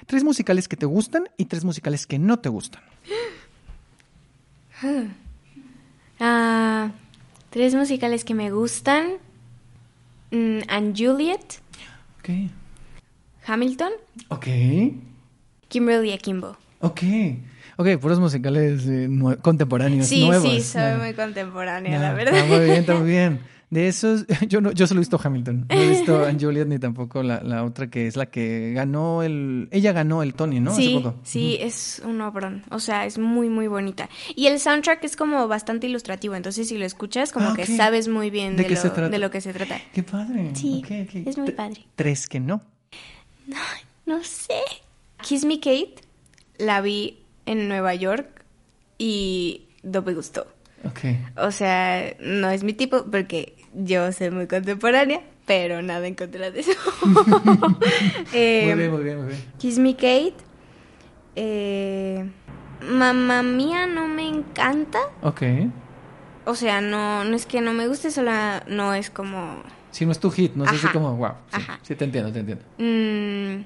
[0.05, 2.81] Tres musicales que te gustan y tres musicales que no te gustan.
[6.19, 6.91] Ah,
[7.49, 9.13] tres musicales que me gustan.
[10.33, 11.59] Mm, and Juliet,
[12.19, 12.29] Ok.
[13.45, 13.91] Hamilton,
[14.29, 14.47] Ok.
[15.67, 16.57] Kimberly Akimbo.
[16.79, 17.01] Ok.
[17.77, 19.07] Ok, puros musicales eh,
[19.43, 20.43] contemporáneos, Sí, nuevos.
[20.49, 22.33] sí, soy muy contemporánea, la verdad.
[22.35, 23.39] Está muy bien, está muy bien.
[23.73, 25.65] De esos, yo no, yo solo he visto Hamilton.
[25.67, 29.23] No he visto Anne Juliet ni tampoco la, la otra que es la que ganó
[29.23, 29.67] el.
[29.71, 30.71] Ella ganó el Tony, ¿no?
[30.71, 32.63] Hace Sí, sí, es un obrón.
[32.69, 34.09] O sea, es muy, muy bonita.
[34.35, 36.35] Y el soundtrack es como bastante ilustrativo.
[36.35, 39.41] Entonces, si lo escuchas, como Ah, que sabes muy bien ¿De lo, de lo que
[39.41, 39.81] se trata.
[39.91, 40.51] Qué padre.
[40.53, 40.83] Sí,
[41.25, 41.85] es muy padre.
[41.95, 42.61] Tres que no.
[44.05, 44.61] No sé.
[45.23, 45.95] Kiss Me Kate
[46.59, 47.17] la vi
[47.47, 48.45] en Nueva York
[48.99, 50.45] y no me gustó.
[50.85, 50.99] Ok.
[51.37, 56.51] O sea, no es mi tipo porque yo soy muy contemporánea, pero nada en contra
[56.51, 56.71] de eso.
[58.33, 59.43] Eh, muy bien, muy bien, muy bien.
[59.59, 60.35] Kiss Me Kate.
[61.35, 62.29] Eh,
[62.81, 64.99] Mamma Mía no me encanta.
[65.21, 65.41] Ok.
[66.45, 68.31] O sea, no, no es que no me guste, solo
[68.67, 69.63] no es como...
[69.91, 70.93] Si no es tu hit, no sé si Ajá.
[70.93, 71.33] como, wow.
[71.49, 71.79] Sí, Ajá.
[71.83, 72.63] sí, te entiendo, te entiendo.
[72.77, 73.63] mm,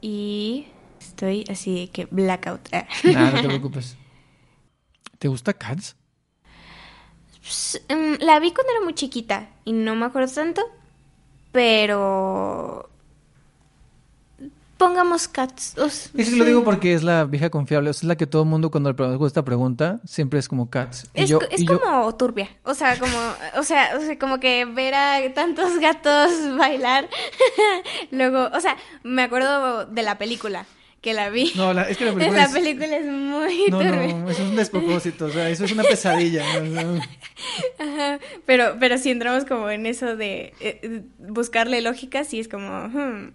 [0.00, 0.66] y
[1.00, 2.68] estoy así que blackout.
[3.04, 3.96] Nada, no te preocupes.
[5.18, 5.96] ¿Te gusta Cats?
[7.48, 10.62] Pues, mm, la vi cuando era muy chiquita y no me acuerdo tanto,
[11.52, 12.88] pero...
[14.76, 15.76] Pongamos cats.
[15.76, 17.90] o s- Es que lo digo porque es la vieja confiable.
[17.90, 20.46] o sea, es la que todo el mundo cuando le pregunto esta pregunta siempre es
[20.48, 21.10] como Cats.
[21.14, 23.16] Y Es, yo- co- es y yo- como turbia, o sea, como,
[23.56, 27.08] o sea, o sea, como que ver a tantos gatos bailar.
[28.12, 30.64] Luego, o sea, me acuerdo de la película
[31.00, 31.52] que la vi.
[31.54, 34.14] No, la- es que la película es- película es muy No, turbia.
[34.14, 36.44] no, eso es un despropósito, o sea, eso es una pesadilla.
[36.60, 37.00] ¿no?
[37.78, 42.88] Ajá, Pero, pero si entramos como en eso de eh, buscarle lógica, sí es como,
[42.88, 43.32] hmm.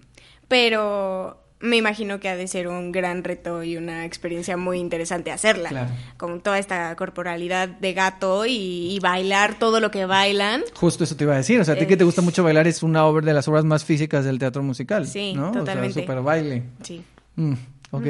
[0.48, 5.32] pero me imagino que ha de ser un gran reto y una experiencia muy interesante
[5.32, 5.70] hacerla.
[5.70, 5.90] Claro.
[6.18, 10.64] Con toda esta corporalidad de gato y, y bailar todo lo que bailan.
[10.74, 12.68] Justo eso te iba a decir, o sea, a ti que te gusta mucho bailar
[12.68, 15.08] es una obra de las obras más físicas del teatro musical.
[15.08, 15.54] Sí, ¿no?
[15.54, 15.92] totalmente.
[15.92, 16.64] O sea, super baile.
[16.84, 17.02] Sí.
[17.36, 17.54] Mm,
[17.92, 18.06] ok.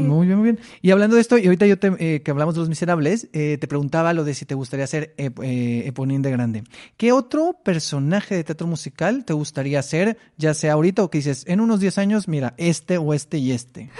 [0.00, 0.58] Muy bien, muy bien.
[0.82, 3.58] Y hablando de esto, y ahorita yo te, eh, que hablamos de Los Miserables, eh,
[3.60, 6.62] te preguntaba lo de si te gustaría ser ep- eh, Eponín de grande.
[6.96, 11.44] ¿Qué otro personaje de teatro musical te gustaría ser, ya sea ahorita o que dices,
[11.48, 13.90] en unos 10 años, mira, este o este y este?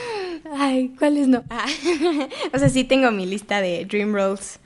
[0.57, 1.43] Ay, ¿cuáles no?
[1.51, 1.67] Ah,
[2.55, 4.61] o sea, sí tengo mi lista de Dream Rolls.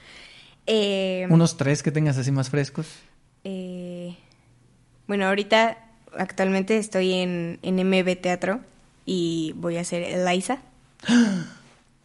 [0.67, 2.87] Eh, Unos tres que tengas así más frescos.
[3.45, 4.15] eh,
[5.09, 5.79] bueno, ahorita
[6.17, 8.61] actualmente estoy en, en MB Teatro
[9.07, 10.59] y voy a ser Eliza.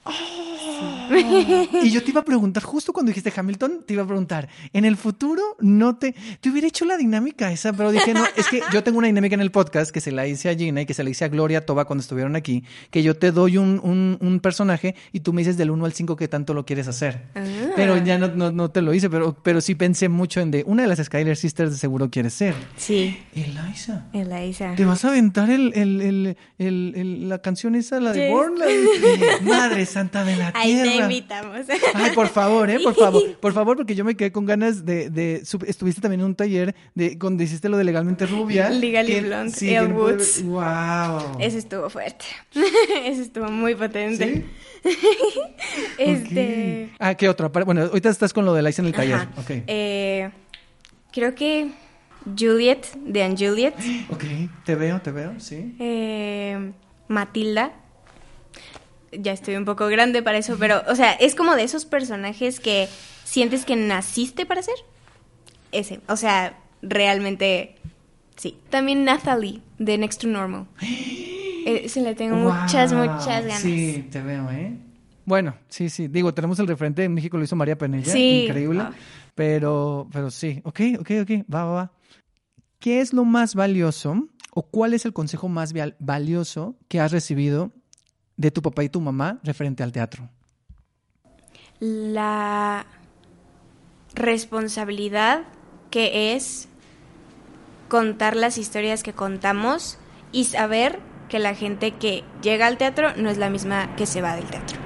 [0.07, 0.96] Sí.
[1.83, 4.85] Y yo te iba a preguntar, justo cuando dijiste Hamilton, te iba a preguntar, en
[4.85, 6.15] el futuro no te...
[6.41, 9.35] Te hubiera hecho la dinámica esa, pero dije, no, es que yo tengo una dinámica
[9.35, 11.27] en el podcast que se la hice a Gina y que se la hice a
[11.27, 15.33] Gloria Toba cuando estuvieron aquí, que yo te doy un, un, un personaje y tú
[15.33, 17.27] me dices del 1 al 5 qué tanto lo quieres hacer.
[17.35, 17.43] Ah.
[17.75, 20.63] Pero ya no, no, no te lo hice, pero, pero sí pensé mucho en de
[20.65, 22.55] una de las Skyler Sisters de seguro quieres ser.
[22.75, 24.05] Sí, Eliza.
[24.13, 24.75] Eliza.
[24.75, 28.29] ¿Te vas a aventar el, el, el, la canción esa, la de.
[28.29, 28.55] Born?
[29.43, 30.96] Madre Santa de la Tierra.
[30.97, 31.65] Invitamos.
[31.93, 32.79] Ay, por favor, ¿eh?
[32.83, 33.23] Por favor.
[33.39, 35.41] Por favor, porque yo me quedé con ganas de...
[35.65, 38.69] estuviste también en un taller de cuando hiciste lo de Legalmente Rubia.
[38.71, 40.43] Legally Blonde, sí, no puede Woods.
[40.43, 41.39] Wow.
[41.39, 42.25] Ese estuvo fuerte.
[43.05, 44.45] Ese estuvo muy potente.
[44.83, 44.91] ¿Sí?
[45.97, 46.89] Este.
[46.99, 47.47] Ah, ¿qué otra?
[47.47, 49.15] Bueno, ahorita estás con lo de Liza en el taller.
[49.15, 49.29] ajá.
[49.37, 49.49] Ok.
[49.67, 50.29] Eh,
[51.11, 51.71] creo que
[52.37, 53.75] Juliet de Anne Juliet.
[54.09, 54.23] Ok,
[54.65, 55.75] te veo, te veo, sí.
[55.79, 56.71] Eh,
[57.07, 57.71] Matilda.
[59.20, 62.59] Ya estoy un poco grande para eso, pero, o sea, es como de esos personajes
[62.59, 62.88] que
[63.24, 64.76] sientes que naciste para ser.
[65.72, 65.99] Ese.
[66.07, 67.76] O sea, realmente
[68.36, 68.57] sí.
[68.70, 70.68] También Nathalie de Next to Normal.
[71.70, 73.03] Eh, se le tengo muchas, Wow.
[73.03, 73.59] muchas ganas.
[73.59, 74.72] Sí, te veo, ¿eh?
[75.26, 76.07] Bueno, sí, sí.
[76.07, 78.09] Digo, tenemos el referente en México, lo hizo María Penella.
[78.09, 78.45] Sí.
[78.45, 78.84] Increíble.
[78.84, 78.93] Ah.
[79.36, 80.61] Pero, pero sí.
[80.63, 81.32] Ok, ok, ok.
[81.53, 81.91] Va, va, va.
[82.80, 87.74] ¿Qué es lo más valioso o cuál es el consejo más valioso que has recibido
[88.38, 90.29] de tu papá y tu mamá referente al teatro?
[91.79, 92.85] la
[94.15, 95.43] responsabilidad
[95.91, 96.67] que es
[97.88, 99.97] contar las historias que contamos
[100.31, 104.21] y saber que la gente que llega al teatro no es la misma que se
[104.21, 104.77] va del teatro.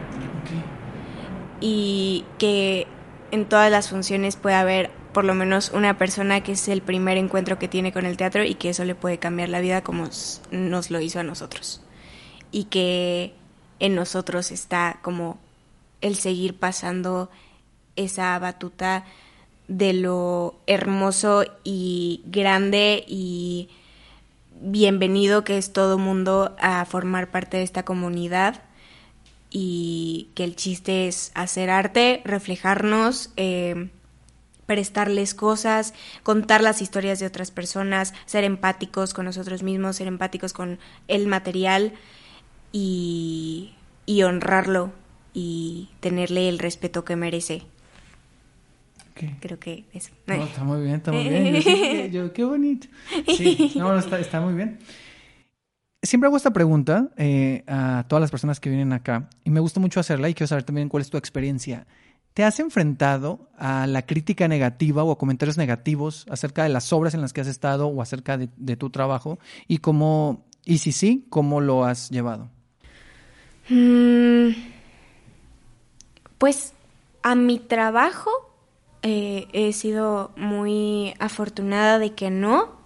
[1.60, 2.88] Y que
[3.32, 7.18] en todas las funciones puede haber por lo menos una persona que es el primer
[7.18, 10.08] encuentro que tiene con el teatro y que eso le puede cambiar la vida como
[10.52, 11.84] nos lo hizo a nosotros.
[12.52, 13.34] Y que
[13.82, 15.40] en nosotros está como
[16.02, 17.30] el seguir pasando
[17.96, 19.06] esa batuta
[19.68, 23.70] de lo hermoso y grande y
[24.62, 28.62] bienvenido que es todo mundo a formar parte de esta comunidad
[29.50, 33.90] y que el chiste es hacer arte, reflejarnos, eh,
[34.68, 40.54] prestarles cosas, contar las historias de otras personas, ser empáticos con nosotros mismos, ser empáticos
[40.54, 40.78] con
[41.08, 41.94] el material
[42.72, 43.74] y,
[44.06, 44.92] y honrarlo
[45.34, 47.64] y tenerle el respeto que merece.
[49.40, 50.10] Creo que eso.
[50.26, 51.54] No, está muy bien, está muy bien.
[51.56, 52.88] Yo, sí que- yo- qué bonito.
[53.28, 54.80] Sí, no, no, está, está muy bien.
[56.04, 59.80] Siempre hago esta pregunta eh, a todas las personas que vienen acá y me gusta
[59.80, 61.86] mucho hacerla y quiero saber también cuál es tu experiencia.
[62.34, 67.14] ¿Te has enfrentado a la crítica negativa o a comentarios negativos acerca de las obras
[67.14, 69.38] en las que has estado o acerca de, de tu trabajo?
[69.68, 72.50] Y cómo, y si sí, ¿cómo lo has llevado?
[73.72, 74.50] Mm,
[76.38, 76.74] pues
[77.24, 78.30] a mi trabajo
[79.02, 82.82] eh, he sido muy afortunada de que no.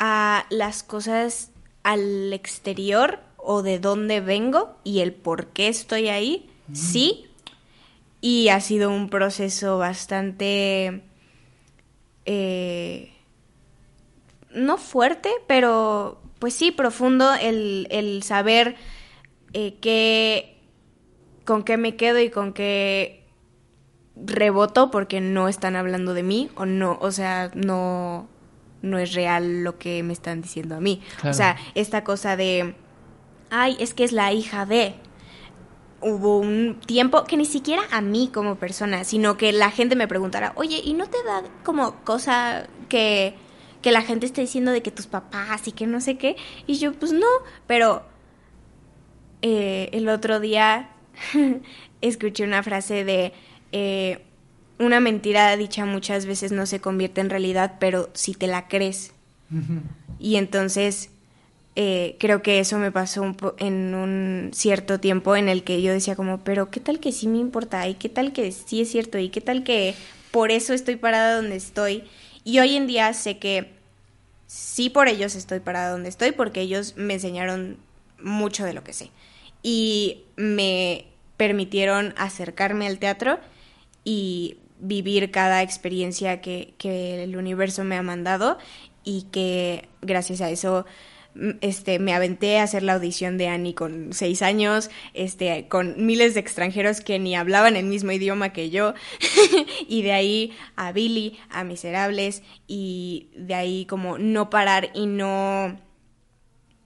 [0.00, 1.52] A las cosas
[1.84, 7.26] al exterior o de dónde vengo y el por qué estoy ahí, sí.
[8.20, 11.02] Y ha sido un proceso bastante...
[12.26, 13.12] eh,
[14.50, 18.76] no fuerte, pero pues sí, profundo el, el saber
[19.54, 20.58] eh, qué,
[21.44, 23.24] con qué me quedo y con qué
[24.16, 28.28] reboto porque no están hablando de mí o no, o sea, no,
[28.82, 31.00] no es real lo que me están diciendo a mí.
[31.16, 31.30] Claro.
[31.30, 32.74] O sea, esta cosa de,
[33.50, 34.94] ay, es que es la hija de...
[36.00, 40.06] Hubo un tiempo que ni siquiera a mí como persona, sino que la gente me
[40.06, 43.34] preguntara, oye, ¿y no te da como cosa que,
[43.80, 46.36] que la gente esté diciendo de que tus papás y que no sé qué?
[46.66, 47.26] Y yo, pues no,
[47.66, 48.04] pero
[49.46, 50.88] eh, el otro día
[52.00, 53.32] escuché una frase de
[53.72, 54.22] eh,
[54.78, 59.12] una mentira dicha muchas veces no se convierte en realidad, pero si te la crees.
[60.18, 61.10] Y entonces
[61.76, 65.82] eh, creo que eso me pasó un po- en un cierto tiempo en el que
[65.82, 67.86] yo decía como, pero ¿qué tal que sí me importa?
[67.86, 69.18] ¿Y qué tal que sí es cierto?
[69.18, 69.94] ¿Y qué tal que
[70.30, 72.04] por eso estoy parada donde estoy?
[72.44, 73.72] Y hoy en día sé que
[74.46, 77.76] sí por ellos estoy parada donde estoy porque ellos me enseñaron
[78.22, 79.10] mucho de lo que sé
[79.64, 81.06] y me
[81.36, 83.40] permitieron acercarme al teatro
[84.04, 88.58] y vivir cada experiencia que, que el universo me ha mandado
[89.02, 90.84] y que gracias a eso
[91.34, 96.04] mm, este, me aventé a hacer la audición de Annie con seis años, este, con
[96.04, 98.92] miles de extranjeros que ni hablaban el mismo idioma que yo,
[99.88, 105.80] y de ahí a Billy, a Miserables, y de ahí como no parar y no,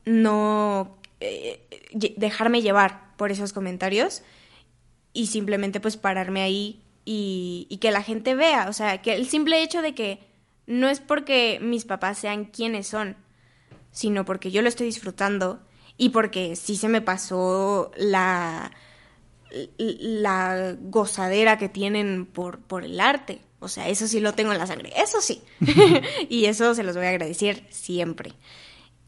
[0.05, 1.61] no eh,
[1.93, 4.23] lle- dejarme llevar por esos comentarios
[5.12, 9.27] y simplemente pues pararme ahí y, y que la gente vea, o sea, que el
[9.29, 10.21] simple hecho de que
[10.66, 13.16] no es porque mis papás sean quienes son,
[13.91, 15.61] sino porque yo lo estoy disfrutando
[15.97, 18.71] y porque sí se me pasó la,
[19.79, 23.41] la gozadera que tienen por, por el arte.
[23.61, 25.43] O sea, eso sí lo tengo en la sangre, eso sí.
[26.29, 28.33] y eso se los voy a agradecer siempre.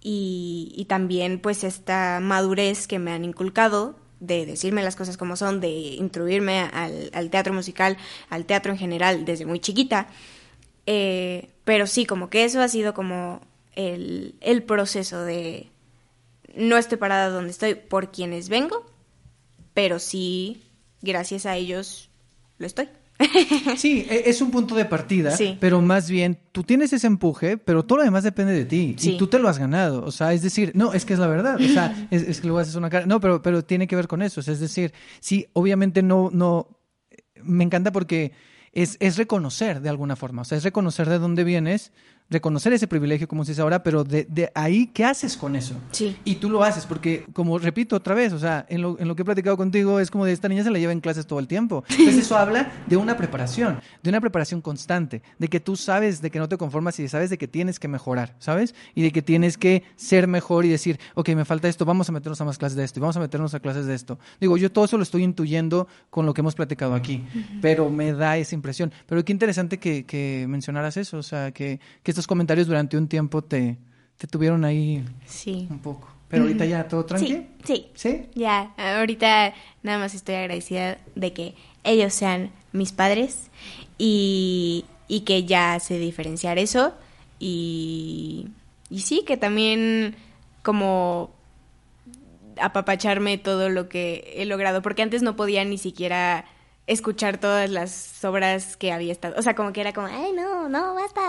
[0.03, 5.61] Y, también pues esta madurez que me han inculcado de decirme las cosas como son,
[5.61, 7.96] de instruirme al, teatro musical,
[8.28, 10.09] al teatro en general desde muy chiquita.
[10.86, 13.40] Eh, pero sí, como que eso ha sido como
[13.74, 15.70] el proceso de
[16.55, 18.84] no estoy parada donde estoy por quienes vengo,
[19.74, 20.62] pero sí,
[21.01, 22.11] gracias a ellos,
[22.59, 22.88] lo estoy.
[23.77, 25.57] Sí, e- es un punto de partida, Sí.
[25.61, 29.12] pero más bien tú tienes ese empuje, pero todo lo demás depende de ti Sí.
[29.12, 30.05] y tú te lo has ganado.
[30.05, 31.57] O sea, es decir, no, es que es la verdad.
[31.57, 33.07] O sea, es, es que luego haces una cara.
[33.07, 34.41] No, pero, pero tiene que ver con eso.
[34.41, 36.68] O sea, es decir, sí, obviamente no, no.
[37.43, 38.33] Me encanta porque
[38.73, 40.43] es, es reconocer de alguna forma.
[40.43, 41.93] O sea, es reconocer de dónde vienes,
[42.31, 45.74] reconocer ese privilegio, como se dice ahora, pero de, de ahí, ¿qué haces con eso?
[45.91, 46.16] Sí.
[46.24, 49.16] Y tú lo haces, porque, como repito otra vez, o sea, en lo, en lo
[49.16, 51.41] que he platicado contigo, es como de esta niña se la lleva en clases todo
[51.41, 51.85] el tiempo.
[51.91, 56.31] Entonces, eso habla de una preparación, de una preparación constante, de que tú sabes de
[56.31, 58.74] que no te conformas y sabes de que tienes que mejorar, ¿sabes?
[58.95, 62.12] Y de que tienes que ser mejor y decir, ok, me falta esto, vamos a
[62.12, 64.18] meternos a más clases de esto y vamos a meternos a clases de esto.
[64.41, 67.24] Digo, yo todo eso lo estoy intuyendo con lo que hemos platicado aquí,
[67.61, 68.93] pero me da esa impresión.
[69.07, 73.09] Pero qué interesante que, que mencionaras eso, o sea, que, que estos comentarios durante un
[73.09, 73.79] tiempo te,
[74.18, 75.66] te tuvieron ahí Sí.
[75.71, 76.09] un poco.
[76.29, 77.43] Pero ahorita ya todo Sí, tranquilo.
[77.64, 77.87] sí.
[77.95, 78.27] ¿Sí?
[78.35, 79.53] Ya, ahorita
[79.83, 83.51] nada más estoy agradecida de que ellos sean mis padres
[83.99, 86.93] y, y que ya sé diferenciar eso
[87.41, 88.49] y,
[88.91, 90.14] y sí, que también
[90.62, 91.31] como
[92.61, 96.45] apapacharme todo lo que he logrado, porque antes no podía ni siquiera
[96.93, 100.68] escuchar todas las obras que había estado, o sea, como que era como, ay, no,
[100.68, 101.20] no, basta,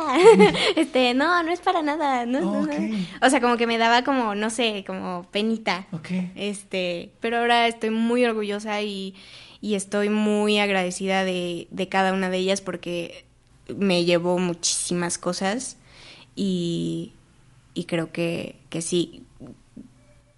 [0.75, 2.89] este, no, no es para nada, no, no, no".
[3.21, 6.09] O sea, como que me daba como, no sé, como penita, Ok.
[6.35, 9.13] este, pero ahora estoy muy orgullosa y,
[9.61, 13.25] y estoy muy agradecida de, de cada una de ellas porque
[13.77, 15.77] me llevó muchísimas cosas
[16.35, 17.13] y,
[17.75, 19.23] y creo que, que sí,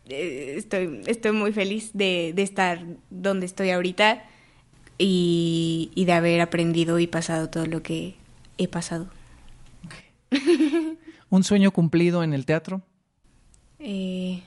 [0.09, 4.23] eh, estoy, estoy muy feliz de, de estar donde estoy ahorita
[5.05, 8.15] y, y de haber aprendido y pasado todo lo que
[8.57, 9.07] he pasado.
[11.29, 12.81] ¿Un sueño cumplido en el teatro?
[13.79, 14.43] Eh,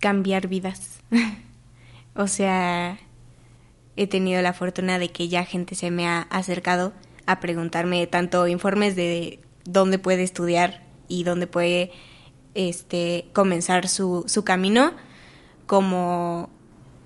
[0.00, 1.00] cambiar vidas.
[2.14, 2.98] o sea,
[3.96, 6.92] he tenido la fortuna de que ya gente se me ha acercado
[7.24, 11.90] a preguntarme tanto informes de dónde puede estudiar y dónde puede
[12.54, 14.92] este comenzar su, su camino,
[15.64, 16.50] como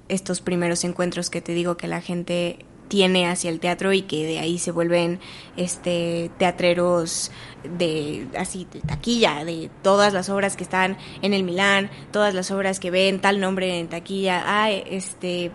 [0.09, 4.25] estos primeros encuentros que te digo que la gente tiene hacia el teatro y que
[4.25, 5.19] de ahí se vuelven
[5.57, 7.33] este teatreros
[7.65, 12.53] de así de taquilla de todas las obras que están en el Milán todas las
[12.53, 15.51] obras que ven tal nombre en taquilla ah este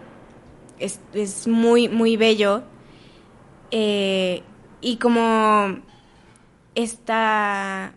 [0.79, 2.63] es, es muy muy bello
[3.73, 4.43] Eh,
[4.81, 5.79] y como
[6.75, 7.93] esta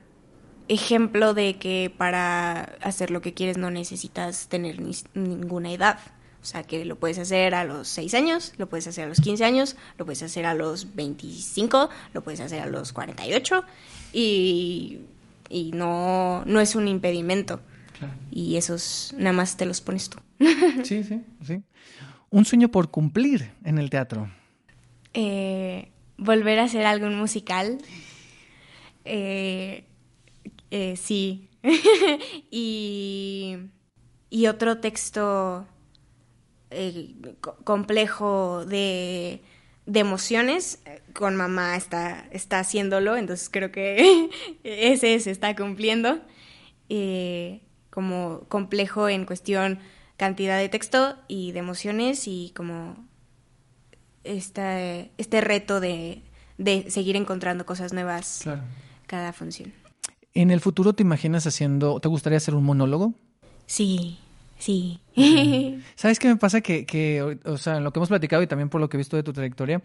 [0.68, 5.98] ejemplo de que para hacer lo que quieres no necesitas tener ni- ninguna edad.
[6.44, 9.18] O sea, que lo puedes hacer a los 6 años, lo puedes hacer a los
[9.22, 13.64] 15 años, lo puedes hacer a los 25, lo puedes hacer a los 48
[14.12, 14.98] y,
[15.48, 17.62] y no, no es un impedimento.
[17.98, 18.12] Claro.
[18.30, 20.18] Y esos nada más te los pones tú.
[20.84, 21.62] Sí, sí, sí.
[22.28, 24.30] Un sueño por cumplir en el teatro.
[25.14, 27.78] Eh, volver a hacer algún musical.
[29.06, 29.86] Eh,
[30.70, 31.48] eh, sí.
[32.50, 33.56] y,
[34.28, 35.66] y otro texto
[36.74, 39.40] eh, co- complejo de,
[39.86, 40.80] de emociones.
[41.12, 44.28] Con mamá está, está haciéndolo, entonces creo que
[44.64, 46.20] ese se está cumpliendo.
[46.88, 47.60] Eh,
[47.90, 49.78] como complejo en cuestión
[50.16, 52.96] cantidad de texto y de emociones y como
[54.24, 54.80] esta,
[55.18, 56.22] este reto de,
[56.58, 58.62] de seguir encontrando cosas nuevas Claro.
[59.06, 59.72] cada función.
[60.34, 63.14] ¿En el futuro te imaginas haciendo, te gustaría hacer un monólogo?
[63.66, 64.18] Sí,
[64.64, 65.00] sí.
[65.94, 66.60] ¿Sabes qué me pasa?
[66.60, 68.98] Que, que, o sea, en lo que hemos platicado y también por lo que he
[68.98, 69.82] visto de tu trayectoria,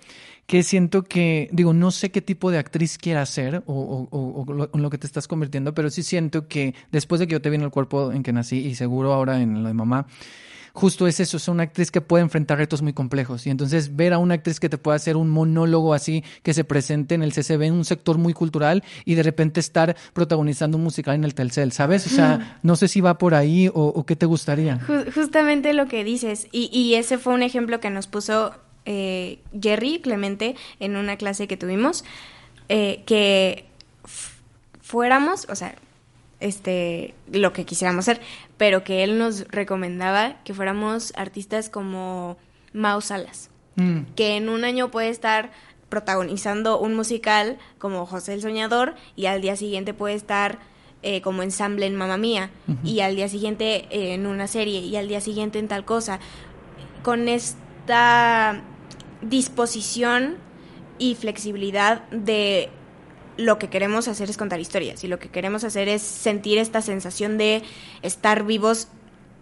[0.48, 4.42] que siento que, digo, no sé qué tipo de actriz quieras ser o, o- o-
[4.42, 7.34] o lo, en lo que te estás convirtiendo, pero sí siento que después de que
[7.34, 9.74] yo te vi en el cuerpo en que nací y seguro ahora en lo de
[9.76, 10.08] mamá,
[10.80, 13.46] justo es eso, es una actriz que puede enfrentar retos muy complejos.
[13.46, 16.64] Y entonces ver a una actriz que te pueda hacer un monólogo así, que se
[16.64, 20.84] presente en el CCB, en un sector muy cultural, y de repente estar protagonizando un
[20.84, 22.06] musical en el Telcel, ¿sabes?
[22.08, 24.80] O sea, no sé si va por ahí o, o qué te gustaría.
[24.88, 26.48] Ju- justamente lo que dices.
[26.52, 28.54] Y, y ese fue un ejemplo que nos puso
[28.86, 32.04] eh, Jerry Clemente en una clase que tuvimos.
[32.70, 33.66] eh, que
[34.82, 35.76] fuéramos, o sea,
[36.40, 38.22] este, lo que quisiéramos ser,
[38.58, 42.38] pero que él nos recomendaba que fuéramos artistas como
[42.74, 43.50] Mao Salas.
[43.76, 45.52] Mm, que en un año puede estar
[45.90, 50.60] protagonizando un musical como José el Soñador y al día siguiente puede estar
[51.02, 52.52] eh, como ensamble en Mamma Mía
[52.84, 56.20] y al día siguiente eh, en una serie y al día siguiente en tal cosa.
[57.04, 58.62] Con esta
[59.22, 60.36] disposición
[60.98, 62.70] y flexibilidad de
[63.40, 66.82] lo que queremos hacer es contar historias y lo que queremos hacer es sentir esta
[66.82, 67.64] sensación de
[68.02, 68.90] estar vivos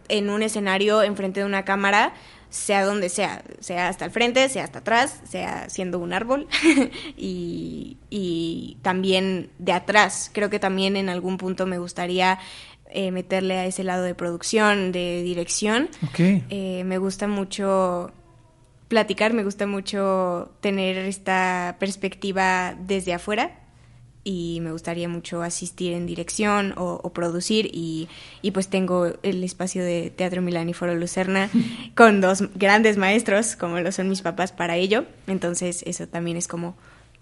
[0.08, 2.14] en un escenario enfrente de una cámara,
[2.52, 6.48] sea donde sea, sea hasta el frente, sea hasta atrás, sea siendo un árbol
[7.18, 10.30] y, y también de atrás.
[10.32, 12.38] Creo que también en algún punto me gustaría
[12.92, 15.90] eh, meterle a ese lado de producción, de dirección.
[16.20, 18.12] Eh, me gusta mucho
[18.90, 23.67] platicar, me gusta mucho tener esta perspectiva desde afuera
[24.28, 28.10] y me gustaría mucho asistir en dirección o, o producir y,
[28.42, 31.50] y pues tengo el espacio de Teatro Milán y Foro Lucerna
[31.96, 36.48] con dos grandes maestros como lo son mis papás para ello, entonces eso también es
[36.48, 36.76] como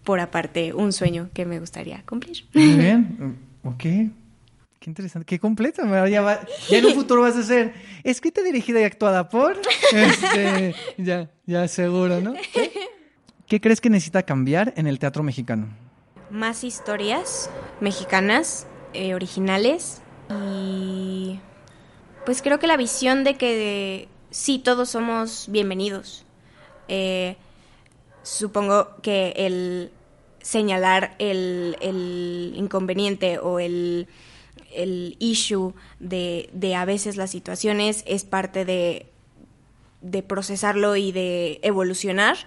[0.03, 2.45] por aparte un sueño que me gustaría cumplir.
[2.53, 3.37] Muy bien.
[3.65, 3.81] Ok.
[3.81, 5.25] Qué interesante.
[5.25, 5.81] Qué completo.
[5.81, 6.39] Ahora Ya, va-
[6.69, 9.57] ya en un futuro vas a ser escrita, dirigida y actuada por.
[9.91, 12.33] Este, ya, ya seguro, ¿no?
[12.53, 12.71] ¿Qué?
[13.47, 15.67] ¿Qué crees que necesita cambiar en el teatro mexicano?
[16.29, 17.49] Más historias
[17.79, 21.39] mexicanas, eh, originales y
[22.25, 26.25] pues creo que la visión de que de- sí todos somos bienvenidos.
[26.87, 27.35] Eh,
[28.23, 29.91] supongo que el
[30.41, 34.07] señalar el, el inconveniente o el,
[34.73, 39.07] el issue de, de a veces las situaciones es parte de,
[40.01, 42.37] de procesarlo y de evolucionar,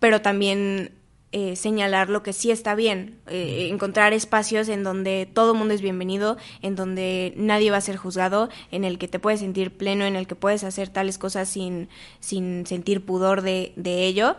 [0.00, 0.92] pero también
[1.30, 5.82] eh, señalar lo que sí está bien, eh, encontrar espacios en donde todo mundo es
[5.82, 10.06] bienvenido, en donde nadie va a ser juzgado, en el que te puedes sentir pleno,
[10.06, 14.36] en el que puedes hacer tales cosas sin, sin sentir pudor de, de ello,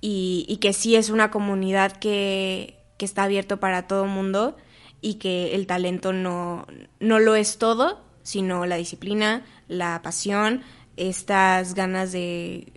[0.00, 4.56] y, y que sí es una comunidad que, que está abierto para todo mundo
[5.02, 6.66] y que el talento no,
[7.00, 10.62] no lo es todo, sino la disciplina, la pasión,
[10.96, 12.72] estas ganas de,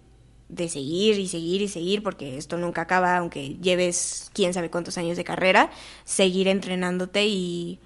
[0.54, 4.98] de seguir y seguir y seguir, porque esto nunca acaba, aunque lleves quién sabe cuántos
[4.98, 5.72] años de carrera,
[6.04, 7.80] seguir entrenándote y,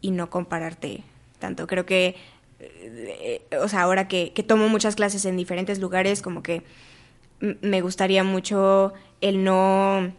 [0.00, 1.02] y no compararte
[1.40, 1.66] tanto.
[1.66, 2.14] Creo que,
[2.60, 6.62] eh, o sea, ahora que, que tomo muchas clases en diferentes lugares, como que
[7.40, 10.12] me gustaría mucho el no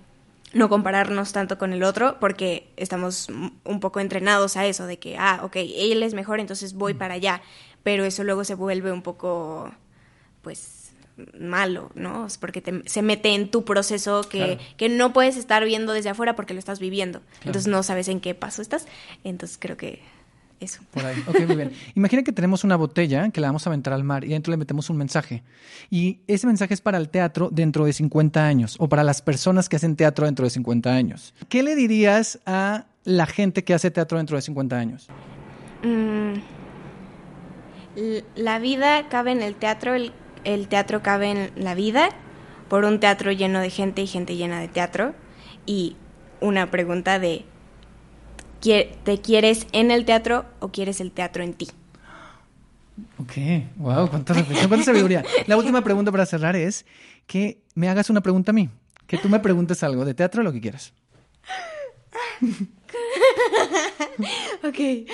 [0.53, 5.17] no compararnos tanto con el otro porque estamos un poco entrenados a eso de que
[5.17, 7.41] ah ok él es mejor entonces voy para allá
[7.83, 9.71] pero eso luego se vuelve un poco
[10.41, 10.76] pues
[11.39, 14.59] malo no Es porque te- se mete en tu proceso que, Claro.
[14.77, 18.19] que no puedes estar viendo desde afuera porque lo estás viviendo entonces no sabes en
[18.19, 18.85] qué paso estás
[19.23, 20.01] entonces creo que
[20.59, 21.23] eso Por ahí.
[21.27, 21.71] Ok, muy bien.
[21.95, 24.57] Imagina que tenemos una botella que la vamos a aventar al mar y dentro le
[24.57, 25.43] metemos un mensaje.
[25.91, 29.69] Y ese mensaje es para el teatro dentro de 50 años o para las personas
[29.69, 31.35] que hacen teatro dentro de 50 años.
[31.47, 35.07] ¿Qué le dirías a la gente que hace teatro dentro de 50 años?
[35.83, 36.39] Mm,
[38.35, 40.11] la vida cabe en el teatro, el,
[40.53, 42.09] el teatro cabe en la vida,
[42.69, 45.13] por un teatro lleno de gente y gente llena de teatro.
[45.65, 45.95] Y
[46.41, 47.45] una pregunta de,
[48.61, 51.67] ¿quie- ¿te quieres en el teatro o quieres el teatro en ti?
[53.19, 53.33] Ok,
[53.77, 55.23] wow, cuánta reflexión, cuánta sabiduría.
[55.45, 56.85] La última pregunta para cerrar es
[57.27, 58.69] que me hagas una pregunta a mí.
[59.05, 60.93] Que tú me preguntes algo de teatro, lo que quieras.
[64.63, 65.07] Ok.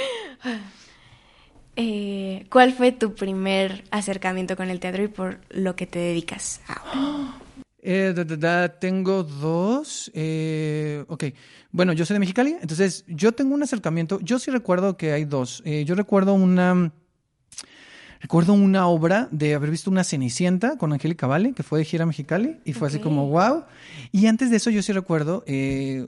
[1.76, 6.62] Eh, ¿Cuál fue tu primer acercamiento con el teatro y por lo que te dedicas
[6.68, 7.38] ahora?
[7.86, 10.10] Eh, da, da, da, tengo dos.
[10.14, 11.26] eh, ok.
[11.74, 14.22] Bueno, yo soy de Mexicali, entonces yo tengo un acercamiento.
[14.22, 15.62] Yo sí recuerdo que hay dos.
[15.66, 16.94] Eh, yo recuerdo una.
[18.22, 22.04] Recuerdo una obra de haber visto una Cenicienta con Angélica Vale, que fue de gira
[22.04, 23.66] a Mexicali, y fue así como wow.
[24.14, 26.08] Y antes de eso, yo sí recuerdo eh,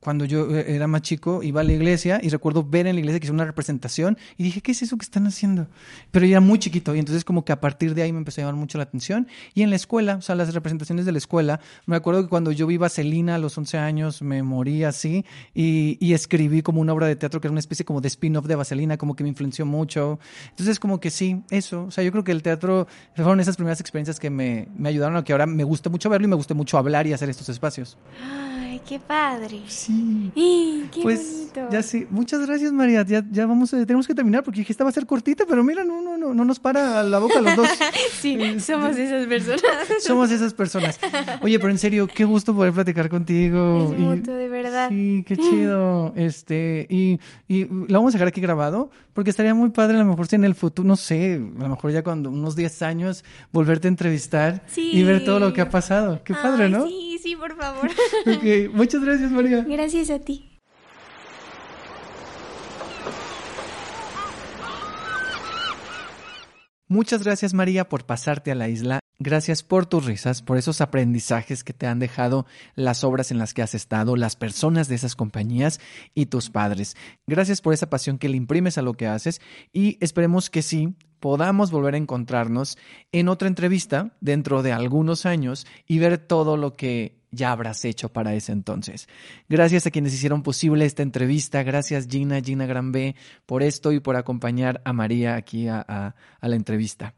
[0.00, 3.00] cuando yo eh, era más chico, iba a la iglesia y recuerdo ver en la
[3.00, 5.68] iglesia que hizo una representación y dije, ¿qué es eso que están haciendo?
[6.10, 8.40] Pero yo era muy chiquito y entonces como que a partir de ahí me empezó
[8.40, 9.28] a llamar mucho la atención.
[9.54, 12.52] Y en la escuela, o sea, las representaciones de la escuela, me acuerdo que cuando
[12.52, 16.92] yo vi Vaselina a los 11 años, me morí así y, y escribí como una
[16.92, 19.30] obra de teatro que era una especie como de spin-off de Vaselina, como que me
[19.30, 20.18] influenció mucho.
[20.50, 21.84] Entonces como que sí, eso.
[21.84, 25.16] O sea, yo creo que el teatro fueron esas primeras experiencias que me, me ayudaron
[25.16, 27.48] a que ahora me gusta mucho verlo y me gusta mucho hablar y hacer estos
[27.48, 27.98] espacios.
[28.22, 29.60] Ay, qué padre.
[29.66, 29.87] Sí.
[29.88, 31.68] ¡Ih, qué pues bonito!
[31.70, 34.84] ya sí, muchas gracias María, ya, ya vamos, a, tenemos que terminar porque dije esta
[34.84, 37.56] va a ser cortita, pero mira, no, no, no, no nos para la boca los
[37.56, 37.68] dos.
[38.20, 39.62] Sí, somos esas personas.
[40.00, 40.98] Somos esas personas.
[41.40, 43.90] Oye, pero en serio, qué gusto poder platicar contigo.
[43.92, 44.88] Es mutuo, de verdad.
[44.88, 46.12] Sí, qué chido.
[46.16, 50.04] Este, y, y lo vamos a dejar aquí grabado, porque estaría muy padre a lo
[50.06, 53.24] mejor si en el futuro, no sé, a lo mejor ya cuando unos 10 años,
[53.52, 54.90] volverte a entrevistar Sí.
[54.92, 56.20] y ver todo lo que ha pasado.
[56.24, 56.86] Qué padre, ¿no?
[56.86, 57.88] Sí, sí, por favor.
[58.26, 59.64] Ok, muchas gracias, María.
[59.68, 60.57] Gracias a ti.
[66.90, 69.00] Muchas gracias María por pasarte a la isla.
[69.20, 72.46] Gracias por tus risas, por esos aprendizajes que te han dejado
[72.76, 75.80] las obras en las que has estado, las personas de esas compañías
[76.14, 76.96] y tus padres.
[77.26, 79.40] Gracias por esa pasión que le imprimes a lo que haces
[79.72, 82.78] y esperemos que sí podamos volver a encontrarnos
[83.10, 88.10] en otra entrevista dentro de algunos años y ver todo lo que ya habrás hecho
[88.12, 89.08] para ese entonces.
[89.48, 91.64] Gracias a quienes hicieron posible esta entrevista.
[91.64, 93.16] Gracias Gina, Gina Gran B,
[93.46, 97.14] por esto y por acompañar a María aquí a, a- a la entrevista.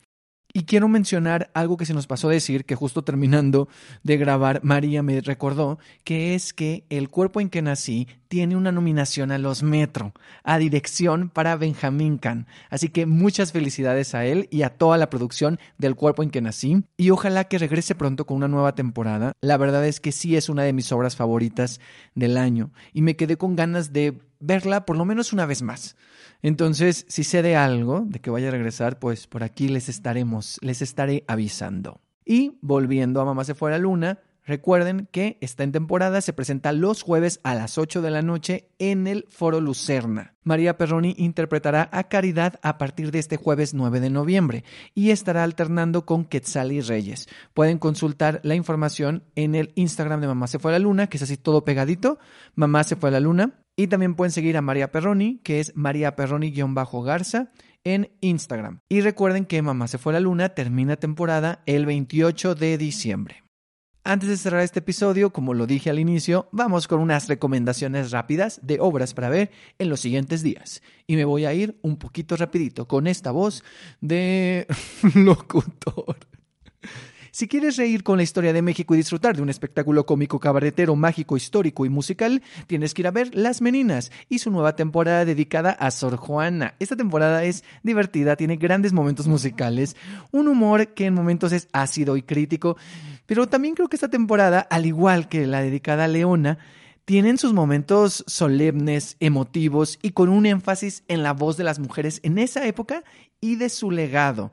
[0.52, 3.68] Y quiero mencionar algo que se nos pasó a decir, que justo terminando
[4.02, 8.70] de grabar, María me recordó, que es que El cuerpo en que nací tiene una
[8.70, 12.46] nominación a los Metro, a dirección para Benjamín Kahn.
[12.70, 16.40] Así que muchas felicidades a él y a toda la producción del cuerpo en que
[16.40, 16.84] nací.
[16.96, 19.32] Y ojalá que regrese pronto con una nueva temporada.
[19.40, 21.80] La verdad es que sí es una de mis obras favoritas
[22.14, 25.96] del año y me quedé con ganas de verla por lo menos una vez más.
[26.40, 30.56] Entonces, si sé de algo de que vaya a regresar, pues por aquí les estaremos,
[30.62, 32.00] les estaré avisando.
[32.24, 34.20] Y volviendo a Mamá se fue a la luna,
[34.50, 38.68] recuerden que está en temporada, se presenta los jueves a las 8 de la noche
[38.78, 40.34] en el Foro Lucerna.
[40.42, 44.64] María Perroni interpretará a Caridad a partir de este jueves 9 de noviembre
[44.94, 47.28] y estará alternando con Quetzal y Reyes.
[47.54, 51.16] Pueden consultar la información en el Instagram de Mamá se fue a la luna, que
[51.16, 52.18] es así todo pegadito,
[52.56, 53.62] Mamá se fue a la luna.
[53.76, 57.50] Y también pueden seguir a María Perroni, que es María Perroni-Garza
[57.84, 58.80] en Instagram.
[58.90, 63.44] Y recuerden que Mamá se fue a la luna termina temporada el 28 de diciembre.
[64.02, 68.58] Antes de cerrar este episodio, como lo dije al inicio, vamos con unas recomendaciones rápidas
[68.62, 70.82] de obras para ver en los siguientes días.
[71.06, 73.62] Y me voy a ir un poquito rapidito con esta voz
[74.00, 74.66] de
[75.14, 76.16] locutor.
[77.32, 80.96] Si quieres reír con la historia de México y disfrutar de un espectáculo cómico, cabaretero,
[80.96, 85.24] mágico, histórico y musical, tienes que ir a ver Las Meninas y su nueva temporada
[85.24, 86.74] dedicada a Sor Juana.
[86.80, 89.94] Esta temporada es divertida, tiene grandes momentos musicales,
[90.32, 92.76] un humor que en momentos es ácido y crítico,
[93.30, 96.58] pero también creo que esta temporada, al igual que la dedicada a Leona,
[97.04, 102.18] tienen sus momentos solemnes, emotivos y con un énfasis en la voz de las mujeres
[102.24, 103.04] en esa época
[103.40, 104.50] y de su legado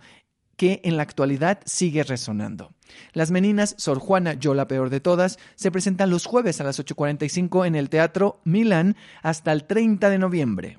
[0.58, 2.72] que en la actualidad sigue resonando.
[3.14, 6.80] Las Meninas, Sor Juana, yo la peor de todas, se presentan los jueves a las
[6.80, 10.78] 8.45 en el Teatro Milán hasta el 30 de noviembre.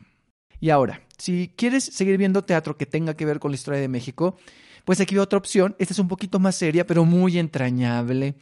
[0.61, 3.89] Y ahora, si quieres seguir viendo teatro que tenga que ver con la historia de
[3.89, 4.37] México,
[4.89, 5.77] pues aquí otra opción.
[5.78, 8.36] Esta es un poquito más seria, pero muy entrañable.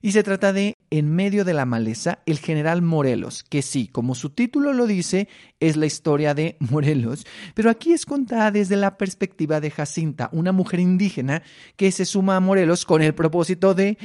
[0.00, 4.14] Y se trata de En medio de la maleza, el general Morelos, que sí, como
[4.14, 5.26] su título lo dice,
[5.58, 10.52] es la historia de Morelos, pero aquí es contada desde la perspectiva de Jacinta, una
[10.52, 11.42] mujer indígena
[11.74, 13.98] que se suma a Morelos con el propósito de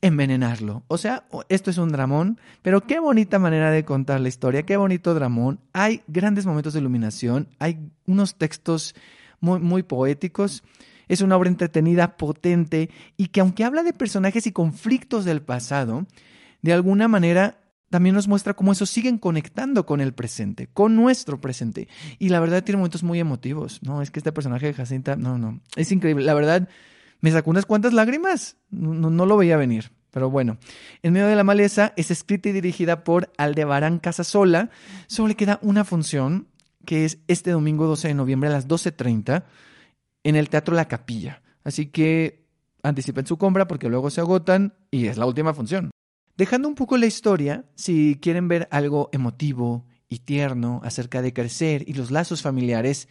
[0.00, 0.82] envenenarlo.
[0.88, 4.76] O sea, esto es un dramón, pero qué bonita manera de contar la historia, qué
[4.76, 5.60] bonito dramón.
[5.72, 8.96] Hay grandes momentos de iluminación, hay unos textos
[9.40, 10.64] muy, muy poéticos.
[11.08, 16.06] Es una obra entretenida, potente y que aunque habla de personajes y conflictos del pasado,
[16.62, 17.58] de alguna manera
[17.90, 21.88] también nos muestra cómo esos siguen conectando con el presente, con nuestro presente.
[22.18, 23.82] Y la verdad tiene momentos muy emotivos.
[23.82, 26.24] No, es que este personaje de Jacinta, no, no, es increíble.
[26.24, 26.68] La verdad,
[27.20, 28.56] me sacó unas cuantas lágrimas.
[28.70, 29.90] No, no, lo veía venir.
[30.10, 30.58] Pero bueno,
[31.02, 34.70] En medio de la maleza es escrita y dirigida por Aldebarán Casasola.
[35.06, 36.48] Solo le queda una función,
[36.86, 39.44] que es este domingo 12 de noviembre a las 12.30
[40.24, 41.42] en el Teatro La Capilla.
[41.64, 42.46] Así que
[42.82, 45.90] anticipen su compra porque luego se agotan y es la última función.
[46.36, 51.84] Dejando un poco la historia, si quieren ver algo emotivo y tierno acerca de crecer
[51.88, 53.08] y los lazos familiares,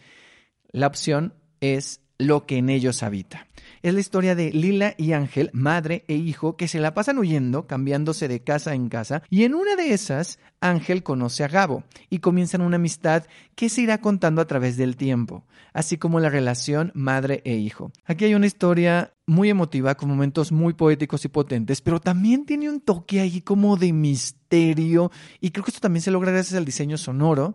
[0.72, 3.46] la opción es lo que en ellos habita.
[3.82, 7.66] Es la historia de Lila y Ángel, madre e hijo, que se la pasan huyendo,
[7.66, 12.18] cambiándose de casa en casa, y en una de esas, Ángel conoce a Gabo y
[12.18, 13.24] comienzan una amistad
[13.54, 17.92] que se irá contando a través del tiempo, así como la relación madre e hijo.
[18.04, 22.68] Aquí hay una historia muy emotiva, con momentos muy poéticos y potentes, pero también tiene
[22.68, 26.64] un toque ahí como de misterio, y creo que esto también se logra gracias al
[26.64, 27.54] diseño sonoro.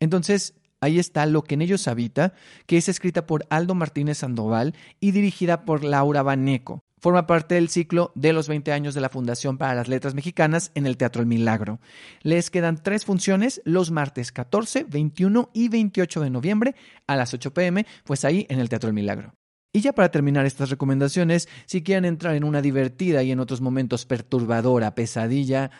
[0.00, 0.54] Entonces,
[0.84, 2.34] Ahí está Lo que en ellos habita,
[2.66, 6.80] que es escrita por Aldo Martínez Sandoval y dirigida por Laura Baneco.
[7.00, 10.72] Forma parte del ciclo de los 20 años de la Fundación para las Letras Mexicanas
[10.74, 11.80] en el Teatro El Milagro.
[12.20, 16.74] Les quedan tres funciones los martes 14, 21 y 28 de noviembre
[17.06, 19.32] a las 8 pm, pues ahí en el Teatro El Milagro.
[19.72, 23.62] Y ya para terminar estas recomendaciones, si quieren entrar en una divertida y en otros
[23.62, 25.70] momentos perturbadora pesadilla,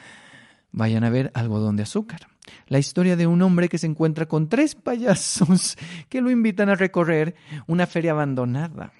[0.73, 2.34] vayan a ver Algodón de Azúcar
[2.69, 5.77] la historia de un hombre que se encuentra con tres payasos
[6.09, 7.35] que lo invitan a recorrer
[7.67, 8.93] una feria abandonada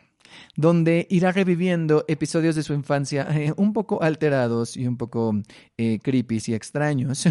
[0.57, 5.33] donde irá reviviendo episodios de su infancia eh, un poco alterados y un poco
[5.77, 7.29] eh, creepy y extraños.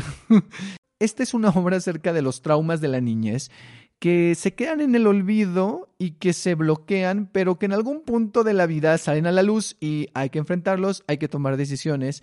[0.99, 3.51] Esta es una obra acerca de los traumas de la niñez
[3.99, 8.43] que se quedan en el olvido y que se bloquean, pero que en algún punto
[8.43, 12.21] de la vida salen a la luz y hay que enfrentarlos, hay que tomar decisiones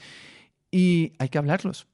[0.71, 1.87] y hay que hablarlos.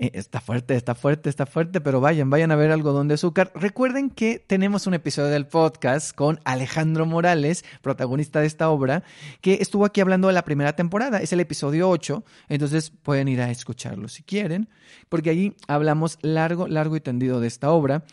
[0.00, 3.52] Eh, está fuerte, está fuerte, está fuerte, pero vayan, vayan a ver algodón de azúcar.
[3.54, 9.02] Recuerden que tenemos un episodio del podcast con Alejandro Morales, protagonista de esta obra,
[9.42, 11.20] que estuvo aquí hablando de la primera temporada.
[11.20, 14.70] Es el episodio 8, entonces pueden ir a escucharlo si quieren,
[15.10, 18.04] porque allí hablamos largo, largo y tendido de esta obra.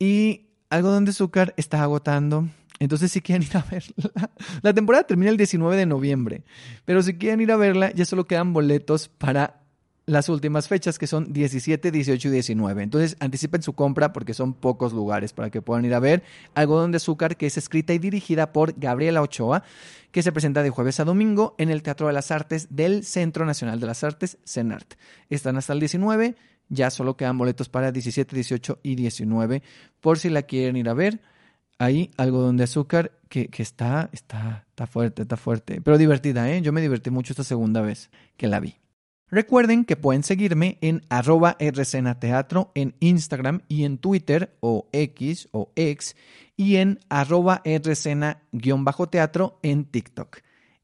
[0.00, 2.48] Y algodón de azúcar está agotando.
[2.80, 4.32] Entonces, si quieren ir a verla,
[4.62, 6.42] la temporada termina el 19 de noviembre,
[6.84, 9.61] pero si quieren ir a verla, ya solo quedan boletos para
[10.06, 12.82] las últimas fechas que son 17, 18 y 19.
[12.82, 16.22] Entonces anticipen su compra porque son pocos lugares para que puedan ir a ver
[16.54, 19.62] Algodón de Azúcar que es escrita y dirigida por Gabriela Ochoa
[20.10, 23.46] que se presenta de jueves a domingo en el Teatro de las Artes del Centro
[23.46, 24.94] Nacional de las Artes, CENART.
[25.30, 26.36] Están hasta el 19,
[26.68, 29.62] ya solo quedan boletos para 17, 18 y 19
[30.00, 31.20] por si la quieren ir a ver.
[31.78, 36.60] Ahí Algodón de Azúcar que, que está, está, está fuerte, está fuerte, pero divertida, ¿eh?
[36.60, 38.81] Yo me divertí mucho esta segunda vez que la vi.
[39.32, 45.72] Recuerden que pueden seguirme en arroba Teatro en Instagram y en Twitter o X o
[45.74, 46.16] X
[46.54, 50.40] y en arroba rcena-teatro en TikTok.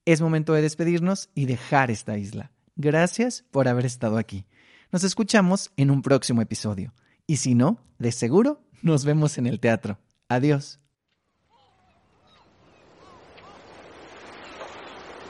[0.07, 2.51] Es momento de despedirnos y dejar esta isla.
[2.75, 4.47] Gracias por haber estado aquí.
[4.93, 6.95] Nos escuchamos en un próximo episodio.
[7.27, 9.99] Y si no, de seguro nos vemos en el teatro.
[10.31, 10.81] Adiós.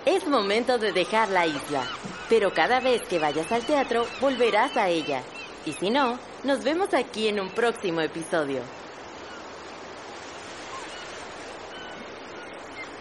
[0.06, 1.82] Es momento de dejar la isla,
[2.28, 5.22] pero cada vez que vayas al teatro volverás a ella.
[5.64, 8.60] Y si no, nos vemos aquí en un próximo episodio.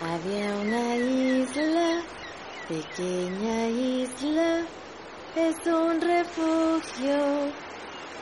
[0.01, 2.01] Había una isla,
[2.67, 4.61] pequeña isla,
[5.35, 7.51] es un refugio,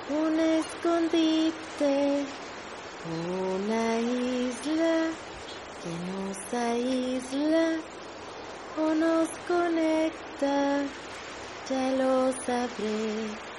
[0.10, 2.24] un escondite,
[3.40, 5.10] una isla
[5.84, 7.95] que nos aísla
[8.78, 10.84] o nos conecta,
[11.70, 13.55] ya lo sabré.